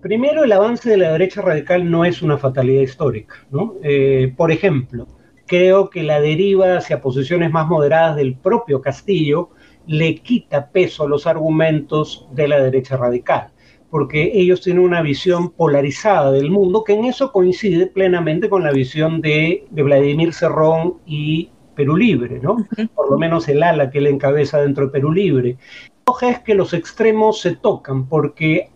primero 0.00 0.44
el 0.44 0.52
avance 0.52 0.88
de 0.88 0.98
la 0.98 1.10
derecha 1.10 1.42
radical 1.42 1.90
no 1.90 2.04
es 2.04 2.22
una 2.22 2.38
fatalidad 2.38 2.82
histórica, 2.82 3.34
¿no? 3.50 3.74
Eh, 3.82 4.32
por 4.36 4.52
ejemplo, 4.52 5.08
creo 5.46 5.90
que 5.90 6.04
la 6.04 6.20
deriva 6.20 6.76
hacia 6.76 7.00
posiciones 7.00 7.50
más 7.50 7.66
moderadas 7.66 8.14
del 8.14 8.36
propio 8.36 8.80
Castillo 8.80 9.50
le 9.88 10.14
quita 10.14 10.70
peso 10.70 11.02
a 11.02 11.08
los 11.08 11.26
argumentos 11.26 12.28
de 12.30 12.46
la 12.46 12.62
derecha 12.62 12.96
radical 12.96 13.48
porque 13.90 14.30
ellos 14.32 14.60
tienen 14.60 14.84
una 14.84 15.02
visión 15.02 15.50
polarizada 15.50 16.30
del 16.30 16.50
mundo, 16.50 16.82
que 16.82 16.94
en 16.94 17.04
eso 17.04 17.30
coincide 17.30 17.88
plenamente 17.88 18.48
con 18.48 18.62
la 18.62 18.72
visión 18.72 19.20
de, 19.20 19.66
Vladimir 19.70 20.32
Cerrón 20.32 20.94
y 21.04 21.50
Perú 21.82 21.96
Libre, 21.96 22.38
¿no? 22.40 22.64
Por 22.94 23.10
lo 23.10 23.18
menos 23.18 23.48
el 23.48 23.60
ala 23.60 23.90
que 23.90 24.00
le 24.00 24.10
encabeza 24.10 24.60
dentro 24.60 24.86
de 24.86 24.92
Perú 24.92 25.10
Libre. 25.10 25.58
La 26.06 26.28
es 26.30 26.38
que 26.38 26.54
los 26.54 26.74
extremos 26.74 27.40
se 27.40 27.56
tocan, 27.56 28.08
porque 28.08 28.70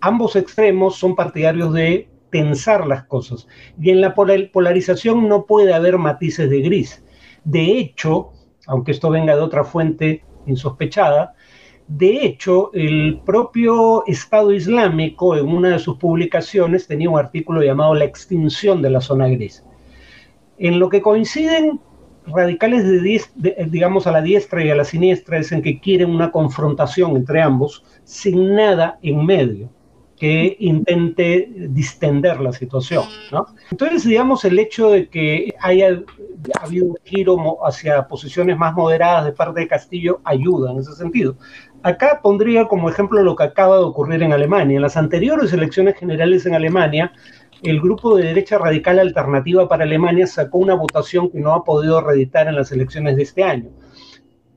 ambos 0.00 0.36
extremos 0.36 0.96
son 0.96 1.14
partidarios 1.14 1.74
de 1.74 2.08
tensar 2.30 2.86
las 2.86 3.04
cosas. 3.04 3.46
Y 3.78 3.90
en 3.90 4.00
la 4.00 4.14
polarización 4.14 5.28
no 5.28 5.44
puede 5.44 5.74
haber 5.74 5.98
matices 5.98 6.48
de 6.48 6.62
gris. 6.62 7.04
De 7.44 7.78
hecho, 7.78 8.32
aunque 8.66 8.92
esto 8.92 9.10
venga 9.10 9.36
de 9.36 9.42
otra 9.42 9.62
fuente 9.62 10.24
insospechada, 10.46 11.34
de 11.88 12.24
hecho, 12.24 12.70
el 12.72 13.20
propio 13.26 14.02
Estado 14.06 14.50
Islámico 14.50 15.36
en 15.36 15.46
una 15.46 15.68
de 15.68 15.78
sus 15.78 15.98
publicaciones 15.98 16.86
tenía 16.86 17.10
un 17.10 17.18
artículo 17.18 17.62
llamado 17.62 17.94
La 17.94 18.06
extinción 18.06 18.80
de 18.80 18.88
la 18.88 19.02
zona 19.02 19.28
gris, 19.28 19.62
en 20.56 20.78
lo 20.78 20.88
que 20.88 21.02
coinciden 21.02 21.80
radicales 22.26 22.84
de, 22.84 23.66
digamos 23.68 24.06
a 24.06 24.12
la 24.12 24.22
diestra 24.22 24.64
y 24.64 24.70
a 24.70 24.74
la 24.74 24.84
siniestra 24.84 25.38
es 25.38 25.52
en 25.52 25.62
que 25.62 25.80
quieren 25.80 26.10
una 26.10 26.30
confrontación 26.30 27.16
entre 27.16 27.42
ambos 27.42 27.84
sin 28.04 28.54
nada 28.54 28.98
en 29.02 29.24
medio 29.24 29.70
que 30.16 30.56
intente 30.60 31.48
distender 31.68 32.40
la 32.40 32.52
situación. 32.52 33.04
¿no? 33.30 33.46
Entonces, 33.70 34.04
digamos, 34.04 34.44
el 34.44 34.58
hecho 34.58 34.90
de 34.90 35.08
que 35.08 35.54
haya 35.60 36.02
habido 36.60 36.86
un 36.86 36.96
giro 37.04 37.64
hacia 37.64 38.06
posiciones 38.08 38.56
más 38.56 38.74
moderadas 38.74 39.26
de 39.26 39.32
parte 39.32 39.60
de 39.60 39.68
Castillo 39.68 40.20
ayuda 40.24 40.72
en 40.72 40.78
ese 40.78 40.92
sentido. 40.92 41.36
Acá 41.82 42.20
pondría 42.22 42.66
como 42.66 42.88
ejemplo 42.88 43.22
lo 43.22 43.36
que 43.36 43.44
acaba 43.44 43.76
de 43.76 43.84
ocurrir 43.84 44.22
en 44.22 44.32
Alemania. 44.32 44.76
En 44.76 44.82
las 44.82 44.96
anteriores 44.96 45.52
elecciones 45.52 45.96
generales 45.96 46.46
en 46.46 46.54
Alemania, 46.54 47.12
el 47.62 47.80
grupo 47.80 48.16
de 48.16 48.24
derecha 48.24 48.58
radical 48.58 48.98
alternativa 48.98 49.68
para 49.68 49.84
Alemania 49.84 50.26
sacó 50.26 50.58
una 50.58 50.74
votación 50.74 51.30
que 51.30 51.40
no 51.40 51.54
ha 51.54 51.64
podido 51.64 52.00
reeditar 52.00 52.48
en 52.48 52.56
las 52.56 52.72
elecciones 52.72 53.16
de 53.16 53.22
este 53.22 53.42
año. 53.42 53.70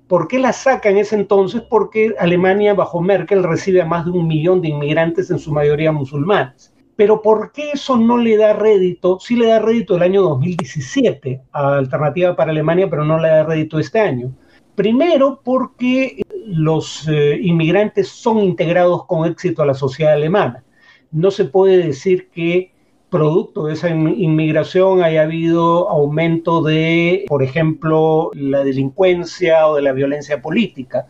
¿Por 0.07 0.27
qué 0.27 0.39
la 0.39 0.53
saca 0.53 0.89
en 0.89 0.97
ese 0.97 1.15
entonces? 1.15 1.61
Porque 1.61 2.15
Alemania 2.17 2.73
bajo 2.73 2.99
Merkel 2.99 3.43
recibe 3.43 3.81
a 3.81 3.85
más 3.85 4.05
de 4.05 4.11
un 4.11 4.27
millón 4.27 4.61
de 4.61 4.69
inmigrantes, 4.69 5.29
en 5.29 5.37
su 5.37 5.51
mayoría 5.51 5.91
musulmanes. 5.91 6.73
Pero 6.95 7.21
¿por 7.21 7.51
qué 7.51 7.71
eso 7.71 7.95
no 7.95 8.17
le 8.17 8.35
da 8.35 8.53
rédito? 8.53 9.19
Sí 9.19 9.35
le 9.35 9.47
da 9.47 9.59
rédito 9.59 9.95
el 9.95 10.03
año 10.03 10.23
2017 10.23 11.43
a 11.51 11.77
Alternativa 11.77 12.35
para 12.35 12.51
Alemania, 12.51 12.89
pero 12.89 13.05
no 13.05 13.19
le 13.19 13.29
da 13.29 13.43
rédito 13.43 13.79
este 13.79 13.99
año. 13.99 14.33
Primero 14.75 15.41
porque 15.43 16.21
los 16.47 17.07
eh, 17.07 17.37
inmigrantes 17.41 18.09
son 18.09 18.39
integrados 18.39 19.05
con 19.05 19.29
éxito 19.29 19.61
a 19.61 19.65
la 19.67 19.73
sociedad 19.75 20.13
alemana. 20.13 20.63
No 21.11 21.31
se 21.31 21.45
puede 21.45 21.77
decir 21.77 22.29
que 22.31 22.73
producto 23.09 23.65
de 23.65 23.73
esa 23.73 23.89
inmigración 23.89 25.03
haya 25.03 25.23
habido 25.23 25.89
aumento 25.89 26.61
de, 26.61 27.25
por 27.27 27.43
ejemplo, 27.43 28.31
la 28.33 28.63
delincuencia 28.63 29.67
o 29.67 29.75
de 29.75 29.81
la 29.81 29.93
violencia 29.93 30.41
política. 30.41 31.07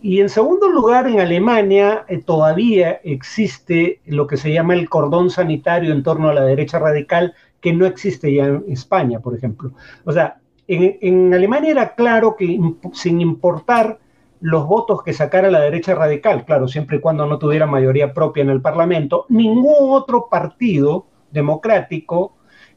Y 0.00 0.20
en 0.20 0.28
segundo 0.28 0.68
lugar, 0.68 1.08
en 1.08 1.20
Alemania 1.20 2.04
eh, 2.08 2.18
todavía 2.18 3.00
existe 3.02 4.00
lo 4.06 4.26
que 4.26 4.36
se 4.36 4.52
llama 4.52 4.74
el 4.74 4.88
cordón 4.88 5.30
sanitario 5.30 5.92
en 5.92 6.02
torno 6.02 6.28
a 6.28 6.34
la 6.34 6.44
derecha 6.44 6.78
radical, 6.78 7.34
que 7.60 7.72
no 7.72 7.86
existe 7.86 8.32
ya 8.32 8.46
en 8.46 8.64
España, 8.68 9.20
por 9.20 9.36
ejemplo. 9.36 9.72
O 10.04 10.12
sea, 10.12 10.38
en, 10.68 10.98
en 11.00 11.34
Alemania 11.34 11.70
era 11.70 11.94
claro 11.94 12.36
que 12.36 12.58
sin 12.92 13.20
importar 13.20 13.98
los 14.40 14.66
votos 14.66 15.02
que 15.02 15.12
sacara 15.12 15.50
la 15.50 15.60
derecha 15.60 15.94
radical, 15.94 16.44
claro, 16.44 16.68
siempre 16.68 16.98
y 16.98 17.00
cuando 17.00 17.26
no 17.26 17.38
tuviera 17.38 17.66
mayoría 17.66 18.14
propia 18.14 18.42
en 18.42 18.50
el 18.50 18.60
Parlamento, 18.60 19.26
ningún 19.28 19.90
otro 19.90 20.28
partido 20.30 21.06
democrático 21.30 22.34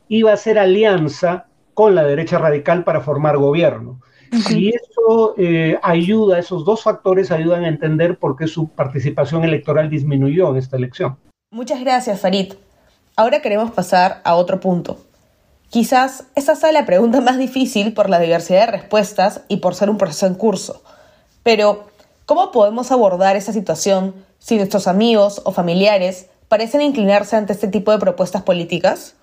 iba 0.07 0.31
a 0.31 0.35
hacer 0.35 0.59
alianza 0.59 1.45
con 1.73 1.95
la 1.95 2.03
derecha 2.03 2.37
radical 2.37 2.83
para 2.83 3.01
formar 3.01 3.37
gobierno. 3.37 4.01
Y 4.49 4.69
eso 4.69 5.35
eh, 5.37 5.77
ayuda, 5.83 6.39
esos 6.39 6.63
dos 6.63 6.83
factores 6.83 7.31
ayudan 7.31 7.65
a 7.65 7.67
entender 7.67 8.17
por 8.17 8.37
qué 8.37 8.47
su 8.47 8.69
participación 8.69 9.43
electoral 9.43 9.89
disminuyó 9.89 10.51
en 10.51 10.57
esta 10.57 10.77
elección. 10.77 11.17
Muchas 11.51 11.81
gracias, 11.81 12.21
Farid. 12.21 12.53
Ahora 13.17 13.41
queremos 13.41 13.71
pasar 13.71 14.21
a 14.23 14.35
otro 14.35 14.61
punto. 14.61 14.97
Quizás 15.69 16.25
esa 16.35 16.55
sea 16.55 16.71
la 16.71 16.85
pregunta 16.85 17.21
más 17.21 17.37
difícil 17.37 17.93
por 17.93 18.09
la 18.09 18.19
diversidad 18.19 18.65
de 18.65 18.71
respuestas 18.71 19.41
y 19.47 19.57
por 19.57 19.75
ser 19.75 19.89
un 19.89 19.97
proceso 19.97 20.27
en 20.27 20.35
curso. 20.35 20.81
Pero, 21.43 21.85
¿cómo 22.25 22.51
podemos 22.51 22.91
abordar 22.91 23.35
esa 23.35 23.53
situación 23.53 24.13
si 24.39 24.57
nuestros 24.57 24.87
amigos 24.87 25.41
o 25.45 25.51
familiares 25.51 26.30
parecen 26.51 26.81
inclinarse 26.81 27.37
ante 27.37 27.53
este 27.53 27.69
tipo 27.69 27.93
de 27.93 27.99
propuestas 27.99 28.41
políticas? 28.41 29.15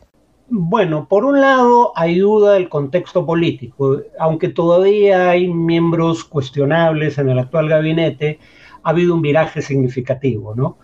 Bueno, 0.48 1.06
por 1.10 1.26
un 1.26 1.42
lado 1.42 1.92
ayuda 1.94 2.56
el 2.56 2.70
contexto 2.70 3.26
político, 3.26 4.00
aunque 4.18 4.48
todavía 4.48 5.28
hay 5.28 5.46
miembros 5.52 6.24
cuestionables 6.24 7.18
en 7.18 7.28
el 7.28 7.38
actual 7.38 7.68
gabinete, 7.68 8.38
ha 8.82 8.88
habido 8.88 9.12
un 9.12 9.20
viraje 9.20 9.60
significativo, 9.60 10.54
¿no? 10.54 10.78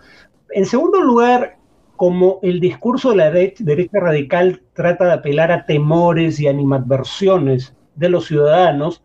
En 0.51 0.67
segundo 0.67 1.01
lugar, 1.01 1.57
como 1.95 2.37
el 2.43 2.59
discurso 2.59 3.09
de 3.09 3.15
la 3.15 3.31
derecha 3.31 3.99
radical 3.99 4.61
trata 4.73 5.05
de 5.05 5.13
apelar 5.13 5.51
a 5.51 5.65
temores 5.65 6.39
y 6.39 6.47
animadversiones 6.47 7.75
de 7.95 8.09
los 8.09 8.27
ciudadanos, 8.27 9.01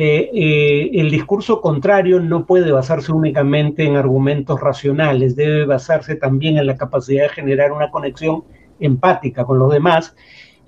eh, 0.00 0.30
eh, 0.32 0.90
el 1.00 1.10
discurso 1.10 1.60
contrario 1.60 2.20
no 2.20 2.46
puede 2.46 2.70
basarse 2.70 3.10
únicamente 3.10 3.82
en 3.82 3.96
argumentos 3.96 4.60
racionales, 4.60 5.34
debe 5.34 5.66
basarse 5.66 6.14
también 6.14 6.56
en 6.56 6.68
la 6.68 6.76
capacidad 6.76 7.24
de 7.24 7.30
generar 7.30 7.72
una 7.72 7.90
conexión 7.90 8.44
empática 8.78 9.44
con 9.44 9.58
los 9.58 9.72
demás. 9.72 10.14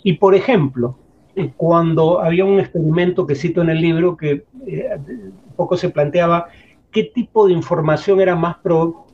Y, 0.02 0.14
por 0.14 0.34
ejemplo, 0.34 0.98
eh, 1.36 1.52
cuando 1.56 2.20
había 2.20 2.44
un 2.44 2.58
experimento 2.58 3.24
que 3.24 3.36
cito 3.36 3.62
en 3.62 3.70
el 3.70 3.80
libro 3.80 4.16
que 4.16 4.46
un 4.52 5.54
poco 5.54 5.76
se 5.76 5.90
planteaba 5.90 6.48
qué 6.90 7.04
tipo 7.04 7.46
de 7.46 7.52
información 7.52 8.20
era 8.20 8.34
más 8.34 8.56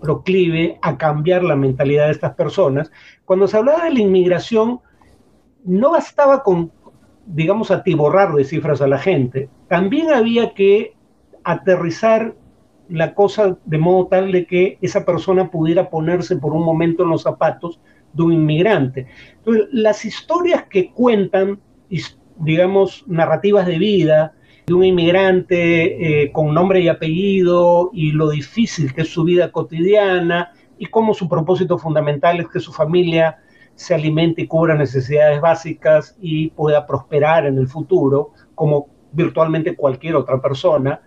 proclive 0.01 0.79
a 0.81 0.97
cambiar 0.97 1.45
la 1.45 1.57
mentalidad 1.57 2.07
de 2.07 2.13
estas 2.13 2.33
personas, 2.33 2.91
cuando 3.27 3.47
se 3.47 3.59
hablaba 3.59 3.85
de 3.85 3.93
la 3.93 4.01
inmigración, 4.01 4.81
no 5.63 5.91
bastaba 5.91 6.43
con 6.43 6.73
digamos, 7.27 7.71
atiborrar 7.71 8.33
de 8.35 8.45
cifras 8.45 8.81
a 8.81 8.87
la 8.87 8.99
gente, 8.99 9.49
también 9.69 10.11
había 10.11 10.55
que 10.55 10.95
aterrizar 11.45 12.35
la 12.89 13.15
cosa 13.15 13.59
de 13.65 13.79
modo 13.79 14.07
tal 14.07 14.33
de 14.33 14.47
que 14.47 14.79
esa 14.81 15.05
persona 15.05 15.51
pudiera 15.51 15.91
ponerse 15.91 16.37
por 16.37 16.53
un 16.53 16.65
momento 16.65 17.03
en 17.03 17.11
los 17.11 17.23
zapatos 17.23 17.81
de 18.13 18.23
un 18.23 18.33
inmigrante. 18.33 19.07
Las 19.73 20.05
historias 20.05 20.65
que 20.71 20.93
cuentan, 20.93 21.61
digamos, 22.39 23.05
narrativas 23.07 23.67
de 23.67 23.79
vida 23.79 24.33
de 24.67 24.75
un 24.75 24.85
inmigrante 24.85 26.23
eh, 26.25 26.33
con 26.33 26.53
nombre 26.53 26.81
y 26.81 26.89
apellido 26.89 27.91
y 27.93 28.11
lo 28.11 28.31
difícil 28.31 28.93
que 28.93 29.03
es 29.03 29.09
su 29.09 29.23
vida 29.23 29.53
cotidiana 29.53 30.53
y 30.77 30.87
cómo 30.87 31.15
su 31.15 31.29
propósito 31.29 31.79
fundamental 31.79 32.41
es 32.41 32.49
que 32.49 32.59
su 32.59 32.73
familia 32.73 33.39
se 33.77 33.95
alimente 33.95 34.43
y 34.43 34.47
cubra 34.47 34.75
necesidades 34.75 35.41
básicas 35.41 36.17
y 36.21 36.49
pueda 36.49 36.87
prosperar 36.87 37.47
en 37.47 37.59
el 37.59 37.69
futuro, 37.69 38.33
como 38.55 38.89
virtualmente 39.13 39.77
cualquier 39.77 40.17
otra 40.17 40.41
persona, 40.41 41.01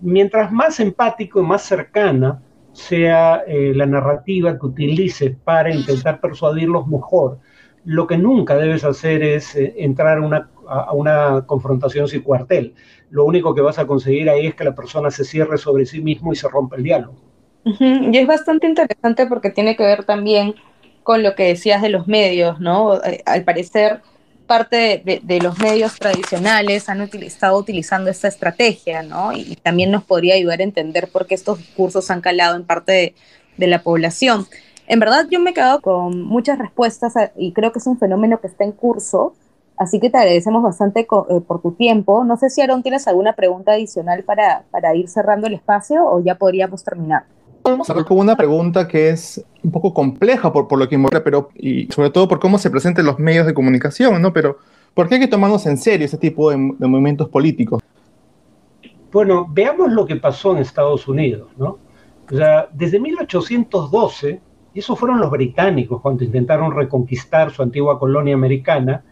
mientras 0.00 0.50
más 0.52 0.80
empático 0.80 1.40
y 1.40 1.42
más 1.42 1.62
cercana 1.62 2.40
sea 2.72 3.42
eh, 3.46 3.72
la 3.74 3.86
narrativa 3.86 4.58
que 4.58 4.66
utilices 4.66 5.36
para 5.44 5.74
intentar 5.74 6.20
persuadirlos 6.20 6.86
mejor, 6.86 7.38
lo 7.84 8.06
que 8.06 8.16
nunca 8.16 8.56
debes 8.56 8.84
hacer 8.84 9.22
es 9.22 9.54
eh, 9.54 9.74
entrar 9.76 10.18
a 10.18 10.20
una, 10.22 10.50
a 10.68 10.92
una 10.92 11.44
confrontación 11.46 12.08
sin 12.08 12.22
cuartel. 12.22 12.74
Lo 13.10 13.24
único 13.24 13.54
que 13.54 13.60
vas 13.60 13.78
a 13.78 13.86
conseguir 13.86 14.30
ahí 14.30 14.46
es 14.46 14.54
que 14.54 14.64
la 14.64 14.74
persona 14.74 15.10
se 15.10 15.24
cierre 15.24 15.58
sobre 15.58 15.84
sí 15.84 16.00
mismo 16.00 16.32
y 16.32 16.36
se 16.36 16.48
rompa 16.48 16.76
el 16.76 16.82
diálogo. 16.84 17.16
Y 17.64 18.16
es 18.18 18.26
bastante 18.26 18.66
interesante 18.66 19.26
porque 19.26 19.50
tiene 19.50 19.74
que 19.76 19.84
ver 19.84 20.04
también 20.04 20.54
con 21.04 21.22
lo 21.22 21.36
que 21.36 21.44
decías 21.44 21.82
de 21.82 21.90
los 21.90 22.08
medios, 22.08 22.58
¿no? 22.58 22.96
Eh, 23.04 23.22
al 23.26 23.44
parecer, 23.44 24.00
parte 24.46 25.02
de, 25.04 25.40
los 25.40 25.58
medios 25.58 25.94
tradicionales 25.98 26.88
han 26.88 27.00
estado 27.02 27.58
utilizando 27.58 28.10
esta 28.10 28.28
estrategia, 28.28 29.02
¿no? 29.02 29.32
Y, 29.32 29.56
también 29.56 29.90
nos 29.90 30.04
podría 30.04 30.34
ayudar 30.34 30.60
a 30.60 30.64
entender 30.64 31.08
por 31.08 31.26
qué 31.26 31.34
estos 31.34 31.58
discursos 31.58 32.10
han 32.10 32.20
calado 32.20 32.56
en 32.56 32.64
parte 32.64 33.14
de, 33.56 33.66
la 33.66 33.82
población. 33.82 34.46
En 34.86 34.98
verdad, 34.98 35.26
yo 35.30 35.40
me 35.40 35.50
he 35.50 35.54
quedado 35.54 35.80
con 35.80 36.22
muchas 36.22 36.58
respuestas 36.58 37.14
y 37.36 37.52
creo 37.52 37.72
que 37.72 37.78
es 37.78 37.86
un 37.86 37.98
fenómeno 37.98 38.40
que 38.40 38.48
está 38.48 38.64
en 38.64 38.72
curso, 38.72 39.34
así 39.76 40.00
que 40.00 40.10
te 40.10 40.18
agradecemos 40.18 40.62
bastante 40.62 41.00
eh, 41.00 41.40
por 41.46 41.62
tu 41.62 41.72
tiempo. 41.72 42.24
No 42.24 42.36
sé 42.36 42.50
si, 42.50 42.60
Aaron, 42.62 42.82
tienes 42.82 43.06
alguna 43.06 43.34
pregunta 43.34 43.72
adicional 43.72 44.24
para, 44.24 44.64
para 44.70 44.94
ir 44.94 45.08
cerrando 45.08 45.46
el 45.46 45.54
espacio 45.54 46.04
o 46.04 46.20
ya 46.20 46.34
podríamos 46.34 46.82
terminar. 46.82 47.24
Vamos 47.64 47.88
a 47.88 47.94
ver 47.94 48.04
con 48.04 48.18
una 48.18 48.36
pregunta 48.36 48.86
que 48.86 49.08
es 49.08 49.42
un 49.62 49.70
poco 49.70 49.94
compleja 49.94 50.52
por, 50.52 50.70
lo 50.78 50.86
que 50.86 50.96
involucra, 50.96 51.24
pero 51.24 51.48
y 51.54 51.90
sobre 51.90 52.10
todo 52.10 52.28
por 52.28 52.38
cómo 52.38 52.58
se 52.58 52.70
presentan 52.70 53.06
los 53.06 53.18
medios 53.18 53.46
de 53.46 53.54
comunicación, 53.54 54.20
¿no? 54.20 54.34
Pero 54.34 54.58
¿por 54.92 55.08
qué 55.08 55.14
hay 55.14 55.22
que 55.22 55.28
tomarnos 55.28 55.64
en 55.64 55.78
serio 55.78 56.04
ese 56.04 56.18
tipo 56.18 56.50
de, 56.50 56.58
movimientos 56.58 57.30
políticos? 57.30 57.82
Bueno, 59.10 59.48
veamos 59.50 59.92
lo 59.92 60.04
que 60.04 60.16
pasó 60.16 60.52
en 60.52 60.58
Estados 60.58 61.08
Unidos, 61.08 61.52
¿no? 61.56 61.78
O 62.30 62.36
sea, 62.36 62.68
desde 62.70 63.00
1812, 63.00 64.40
y 64.74 64.78
esos 64.78 64.98
fueron 64.98 65.18
los 65.18 65.30
británicos 65.30 66.02
cuando 66.02 66.22
intentaron 66.22 66.70
reconquistar 66.70 67.50
su 67.50 67.62
antigua 67.62 67.98
colonia 67.98 68.34
americana, 68.34 69.04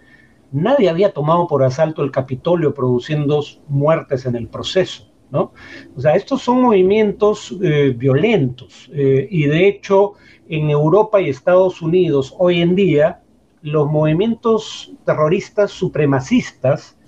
nadie 0.50 0.90
había 0.90 1.14
tomado 1.14 1.46
por 1.46 1.64
asalto 1.64 2.02
el 2.02 2.10
Capitolio 2.10 2.74
produciendo 2.74 3.42
muertes 3.68 4.26
en 4.26 4.36
el 4.36 4.48
proceso. 4.48 5.12
O 5.32 6.00
sea, 6.00 6.14
estos 6.14 6.42
son 6.42 6.62
movimientos 6.62 7.56
eh, 7.62 7.94
violentos 7.96 8.90
eh, 8.94 9.26
y 9.30 9.46
de 9.46 9.66
hecho 9.66 10.14
en 10.48 10.70
Europa 10.70 11.20
y 11.20 11.30
Estados 11.30 11.80
Unidos 11.80 12.34
hoy 12.38 12.60
en 12.60 12.74
día 12.74 13.22
los 13.62 13.88
movimientos 13.90 14.92
terroristas 15.06 15.70
supremacistas 15.70 16.98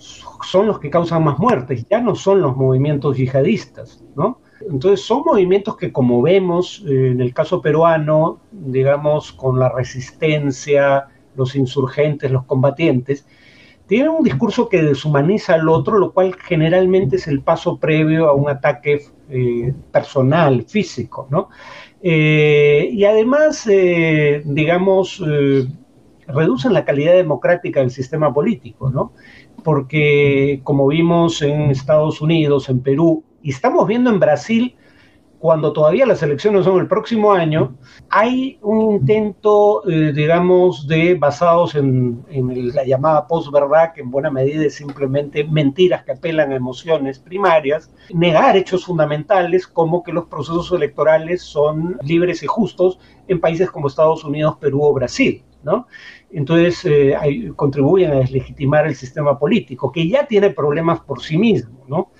son 0.42 0.66
los 0.66 0.78
que 0.78 0.88
causan 0.88 1.24
más 1.24 1.38
muertes, 1.38 1.84
ya 1.90 2.00
no 2.00 2.14
son 2.14 2.40
los 2.40 2.56
movimientos 2.56 3.16
yihadistas, 3.16 4.04
¿no? 4.14 4.40
Entonces 4.70 5.04
son 5.04 5.22
movimientos 5.26 5.76
que 5.76 5.92
como 5.92 6.22
vemos 6.22 6.82
eh, 6.86 7.10
en 7.10 7.20
el 7.20 7.34
caso 7.34 7.60
peruano, 7.60 8.40
digamos, 8.52 9.32
con 9.32 9.58
la 9.58 9.68
resistencia, 9.68 11.08
los 11.36 11.56
insurgentes, 11.56 12.30
los 12.30 12.44
combatientes, 12.44 13.26
tiene 13.86 14.08
un 14.08 14.24
discurso 14.24 14.68
que 14.68 14.82
deshumaniza 14.82 15.54
al 15.54 15.68
otro, 15.68 15.98
lo 15.98 16.12
cual 16.12 16.34
generalmente 16.34 17.16
es 17.16 17.26
el 17.26 17.42
paso 17.42 17.78
previo 17.78 18.28
a 18.28 18.34
un 18.34 18.48
ataque 18.48 19.02
eh, 19.30 19.74
personal, 19.92 20.64
físico, 20.64 21.26
¿no? 21.30 21.50
Eh, 22.02 22.88
y 22.92 23.04
además, 23.04 23.66
eh, 23.70 24.42
digamos, 24.44 25.22
reducen 26.26 26.72
la 26.72 26.84
calidad 26.84 27.14
democrática 27.14 27.80
del 27.80 27.90
sistema 27.90 28.32
político, 28.32 28.90
¿no? 28.90 29.12
Porque 29.62 30.60
como 30.64 30.86
vimos 30.86 31.42
en 31.42 31.70
Estados 31.70 32.20
Unidos, 32.20 32.68
en 32.68 32.80
Perú, 32.80 33.24
y 33.42 33.50
estamos 33.50 33.86
viendo 33.86 34.10
en 34.10 34.20
Brasil, 34.20 34.76
cuando 35.44 35.74
todavía 35.74 36.06
las 36.06 36.22
elecciones 36.22 36.64
son 36.64 36.80
el 36.80 36.88
próximo 36.88 37.34
año, 37.34 37.76
hay 38.08 38.58
un 38.62 38.94
intento, 38.94 39.86
eh, 39.86 40.10
digamos, 40.14 40.88
de 40.88 41.16
basados 41.16 41.74
en, 41.74 42.24
la 42.74 42.82
llamada 42.86 43.26
posverdad, 43.26 43.92
que 43.92 44.00
en 44.00 44.10
buena 44.10 44.30
medida 44.30 44.64
es 44.64 44.76
simplemente 44.76 45.44
mentiras 45.44 46.02
que 46.02 46.12
apelan 46.12 46.50
a 46.50 46.56
emociones 46.56 47.18
primarias, 47.18 47.90
negar 48.14 48.56
hechos 48.56 48.86
fundamentales 48.86 49.66
como 49.66 50.02
que 50.02 50.12
los 50.14 50.24
procesos 50.28 50.72
electorales 50.72 51.42
son 51.42 51.98
libres 52.02 52.42
y 52.42 52.46
justos 52.46 52.98
en 53.28 53.38
países 53.38 53.70
como 53.70 53.88
Estados 53.88 54.24
Unidos, 54.24 54.56
Perú 54.58 54.82
o 54.82 54.94
Brasil. 54.94 55.44
¿no? 55.62 55.88
Entonces 56.30 56.86
eh, 56.86 57.52
contribuyen 57.54 58.12
a 58.12 58.20
deslegitimar 58.20 58.86
el 58.86 58.94
sistema 58.94 59.38
político, 59.38 59.92
que 59.92 60.08
ya 60.08 60.26
tiene 60.26 60.48
problemas 60.50 61.00
por 61.00 61.22
sí 61.22 61.36
mismo, 61.36 61.84
¿no? 61.86 62.10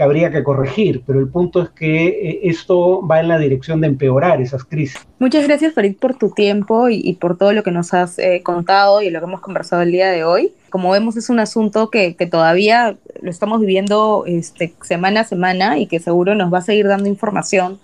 Que 0.00 0.04
habría 0.04 0.30
que 0.30 0.42
corregir, 0.42 1.02
pero 1.06 1.20
el 1.20 1.28
punto 1.28 1.60
es 1.60 1.68
que 1.68 2.06
eh, 2.08 2.40
esto 2.44 3.06
va 3.06 3.20
en 3.20 3.28
la 3.28 3.38
dirección 3.38 3.82
de 3.82 3.88
empeorar 3.88 4.40
esas 4.40 4.64
crisis. 4.64 5.06
Muchas 5.18 5.46
gracias, 5.46 5.74
Farid, 5.74 5.94
por 5.94 6.14
tu 6.16 6.30
tiempo 6.30 6.88
y, 6.88 7.12
por 7.20 7.36
todo 7.36 7.52
lo 7.52 7.62
que 7.62 7.70
nos 7.70 7.92
has 7.92 8.18
eh, 8.18 8.40
contado 8.42 9.02
y 9.02 9.10
lo 9.10 9.20
que 9.20 9.26
hemos 9.26 9.42
conversado 9.42 9.82
el 9.82 9.92
día 9.92 10.08
de 10.08 10.24
hoy. 10.24 10.54
Como 10.70 10.90
vemos, 10.90 11.18
es 11.18 11.28
un 11.28 11.38
asunto 11.38 11.90
que, 11.90 12.14
todavía 12.30 12.96
lo 13.20 13.30
estamos 13.30 13.60
viviendo 13.60 14.24
este, 14.26 14.72
semana 14.80 15.20
a 15.20 15.24
semana 15.24 15.78
y 15.78 15.86
que 15.86 16.00
seguro 16.00 16.34
nos 16.34 16.50
va 16.50 16.58
a 16.58 16.62
seguir 16.62 16.86
dando 16.86 17.06
información 17.06 17.78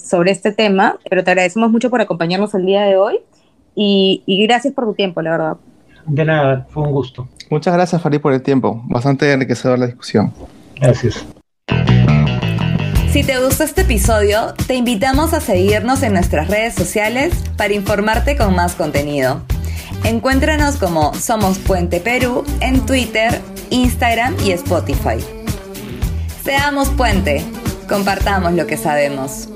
sobre 0.00 0.30
este 0.30 0.52
tema, 0.52 1.00
pero 1.10 1.24
te 1.24 1.32
agradecemos 1.32 1.72
mucho 1.72 1.90
por 1.90 2.00
acompañarnos 2.00 2.54
el 2.54 2.66
día 2.66 2.82
de 2.82 2.96
hoy 2.96 3.18
y, 3.74 4.22
y 4.26 4.46
gracias 4.46 4.74
por 4.74 4.84
tu 4.84 4.94
tiempo, 4.94 5.22
la 5.22 5.32
verdad. 5.32 5.56
De 6.06 6.24
nada, 6.24 6.68
fue 6.70 6.84
un 6.84 6.92
gusto. 6.92 7.26
Muchas 7.50 7.74
gracias, 7.74 8.00
Farid, 8.00 8.20
por 8.20 8.32
el 8.32 8.42
tiempo. 8.42 8.80
Bastante 8.84 9.32
enriquecedor 9.32 9.76
la 9.76 9.86
discusión. 9.86 10.32
Gracias. 10.76 11.26
Si 13.12 13.24
te 13.24 13.38
gustó 13.38 13.64
este 13.64 13.80
episodio, 13.80 14.52
te 14.66 14.74
invitamos 14.74 15.32
a 15.32 15.40
seguirnos 15.40 16.02
en 16.02 16.12
nuestras 16.12 16.48
redes 16.48 16.74
sociales 16.74 17.32
para 17.56 17.72
informarte 17.72 18.36
con 18.36 18.54
más 18.54 18.74
contenido. 18.74 19.40
Encuéntranos 20.04 20.76
como 20.76 21.14
Somos 21.14 21.58
Puente 21.58 22.00
Perú 22.00 22.44
en 22.60 22.84
Twitter, 22.84 23.40
Instagram 23.70 24.36
y 24.44 24.50
Spotify. 24.52 25.24
Seamos 26.44 26.90
puente, 26.90 27.42
compartamos 27.88 28.52
lo 28.52 28.66
que 28.66 28.76
sabemos. 28.76 29.48